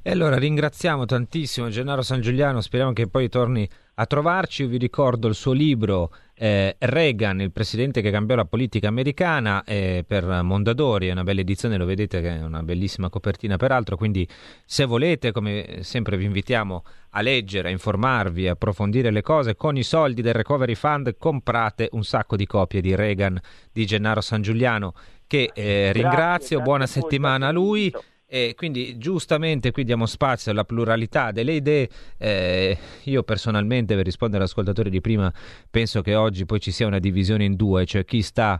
E 0.05 0.11
allora 0.11 0.37
ringraziamo 0.37 1.05
tantissimo 1.05 1.69
Gennaro 1.69 2.01
San 2.01 2.19
Giuliano, 2.19 2.59
speriamo 2.59 2.91
che 2.91 3.07
poi 3.07 3.29
torni 3.29 3.65
a 3.93 4.05
trovarci. 4.05 4.63
Io 4.63 4.67
vi 4.67 4.77
ricordo 4.77 5.29
il 5.29 5.33
suo 5.33 5.53
libro 5.53 6.11
eh, 6.35 6.75
Reagan, 6.77 7.39
il 7.39 7.53
presidente 7.53 8.01
che 8.01 8.11
cambiò 8.11 8.35
la 8.35 8.43
politica 8.43 8.89
americana, 8.89 9.63
eh, 9.63 10.03
per 10.05 10.25
Mondadori, 10.25 11.07
è 11.07 11.13
una 11.13 11.23
bella 11.23 11.39
edizione, 11.39 11.77
lo 11.77 11.85
vedete 11.85 12.19
che 12.19 12.35
è 12.35 12.43
una 12.43 12.63
bellissima 12.63 13.07
copertina 13.09 13.55
peraltro, 13.55 13.95
quindi 13.95 14.27
se 14.65 14.83
volete, 14.83 15.31
come 15.31 15.77
sempre 15.83 16.17
vi 16.17 16.25
invitiamo 16.25 16.83
a 17.11 17.21
leggere, 17.21 17.69
a 17.69 17.71
informarvi, 17.71 18.49
a 18.49 18.51
approfondire 18.51 19.09
le 19.09 19.21
cose, 19.21 19.55
con 19.55 19.77
i 19.77 19.83
soldi 19.83 20.21
del 20.21 20.33
Recovery 20.33 20.75
Fund 20.75 21.15
comprate 21.17 21.87
un 21.93 22.03
sacco 22.03 22.35
di 22.35 22.45
copie 22.45 22.81
di 22.81 22.93
Reagan 22.93 23.39
di 23.71 23.85
Gennaro 23.85 24.19
San 24.19 24.41
Giuliano 24.41 24.93
che 25.25 25.49
eh, 25.53 25.93
ringrazio, 25.93 26.57
grazie, 26.57 26.61
buona 26.61 26.85
settimana 26.85 27.47
a 27.47 27.51
lui. 27.51 27.91
E 28.33 28.55
quindi 28.55 28.97
giustamente 28.97 29.69
qui 29.69 29.83
diamo 29.83 30.07
spazio 30.07 30.49
alla 30.49 30.63
pluralità 30.63 31.29
delle 31.29 31.51
idee. 31.51 31.87
Eh, 32.17 32.75
io 33.03 33.21
personalmente, 33.21 33.93
per 33.93 34.05
rispondere 34.05 34.41
all'ascoltatore 34.41 34.89
di 34.89 35.01
prima, 35.01 35.31
penso 35.69 36.01
che 36.01 36.15
oggi 36.15 36.47
poi 36.47 36.59
ci 36.59 36.71
sia 36.71 36.87
una 36.87 36.97
divisione 36.97 37.43
in 37.43 37.55
due, 37.55 37.85
cioè 37.85 38.03
chi 38.05 38.23
sta 38.23 38.59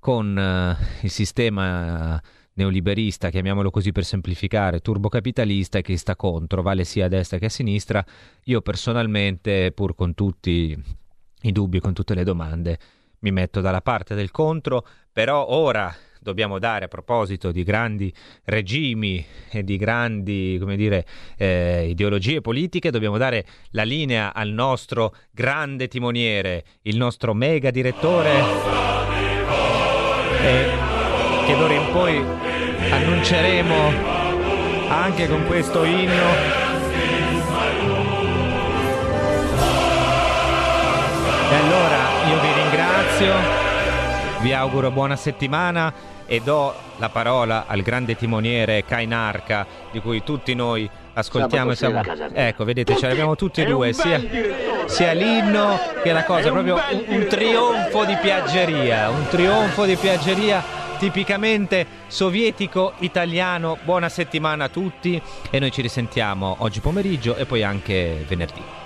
con 0.00 0.36
eh, 0.36 0.76
il 1.02 1.10
sistema 1.10 2.20
neoliberista, 2.54 3.30
chiamiamolo 3.30 3.70
così 3.70 3.92
per 3.92 4.04
semplificare, 4.04 4.80
turbocapitalista 4.80 5.78
e 5.78 5.82
chi 5.82 5.96
sta 5.96 6.16
contro, 6.16 6.62
vale 6.62 6.82
sia 6.82 7.04
a 7.04 7.08
destra 7.08 7.38
che 7.38 7.44
a 7.44 7.48
sinistra. 7.48 8.04
Io 8.46 8.60
personalmente, 8.60 9.70
pur 9.70 9.94
con 9.94 10.14
tutti 10.14 10.76
i 11.42 11.52
dubbi, 11.52 11.78
con 11.78 11.94
tutte 11.94 12.14
le 12.14 12.24
domande, 12.24 12.76
mi 13.20 13.30
metto 13.30 13.60
dalla 13.60 13.82
parte 13.82 14.16
del 14.16 14.32
contro, 14.32 14.84
però 15.12 15.46
ora 15.46 15.94
dobbiamo 16.26 16.58
dare 16.58 16.86
a 16.86 16.88
proposito 16.88 17.52
di 17.52 17.62
grandi 17.62 18.12
regimi 18.46 19.24
e 19.48 19.62
di 19.62 19.76
grandi 19.76 20.56
come 20.58 20.74
dire, 20.74 21.06
eh, 21.36 21.86
ideologie 21.88 22.40
politiche, 22.40 22.90
dobbiamo 22.90 23.16
dare 23.16 23.46
la 23.70 23.84
linea 23.84 24.34
al 24.34 24.48
nostro 24.48 25.14
grande 25.30 25.86
timoniere, 25.86 26.64
il 26.82 26.96
nostro 26.96 27.32
mega 27.32 27.70
direttore 27.70 28.30
e 30.42 30.68
che 31.46 31.56
d'ora 31.56 31.74
in 31.74 31.92
poi 31.92 32.16
annunceremo 32.90 34.14
anche 34.88 35.28
con 35.28 35.46
questo 35.46 35.84
inno. 35.84 36.64
E 41.48 41.54
allora 41.54 42.06
io 42.28 42.40
vi 42.40 42.52
ringrazio, 42.52 43.32
vi 44.40 44.52
auguro 44.52 44.90
buona 44.90 45.14
settimana 45.14 46.14
e 46.26 46.40
do 46.40 46.74
la 46.96 47.08
parola 47.08 47.64
al 47.66 47.82
grande 47.82 48.16
timoniere 48.16 48.84
Kainarca 48.84 49.66
di 49.90 50.00
cui 50.00 50.22
tutti 50.22 50.54
noi 50.54 50.88
ascoltiamo 51.14 51.70
e 51.70 51.76
siamo 51.76 52.02
ecco 52.32 52.64
vedete 52.64 52.96
ce 52.96 53.08
l'abbiamo 53.08 53.36
tutti 53.36 53.62
e 53.62 53.64
due 53.64 53.92
sia, 53.92 54.20
sia, 54.86 55.12
l'inno 55.12 55.78
che 56.02 56.12
la 56.12 56.24
cosa 56.24 56.50
proprio 56.50 56.74
un, 56.90 57.04
un 57.06 57.26
trionfo 57.26 58.04
di 58.04 58.16
piaggeria 58.20 59.08
un 59.08 59.26
trionfo 59.28 59.84
di 59.84 59.96
piaggeria 59.96 60.84
tipicamente 60.96 61.86
sovietico 62.06 62.94
italiano. 63.00 63.76
Buona 63.82 64.08
settimana 64.08 64.64
a 64.64 64.68
tutti 64.68 65.20
e 65.50 65.58
noi 65.58 65.70
ci 65.70 65.82
risentiamo 65.82 66.56
oggi 66.60 66.80
pomeriggio 66.80 67.36
e 67.36 67.44
poi 67.44 67.62
anche 67.62 68.24
venerdì 68.26 68.85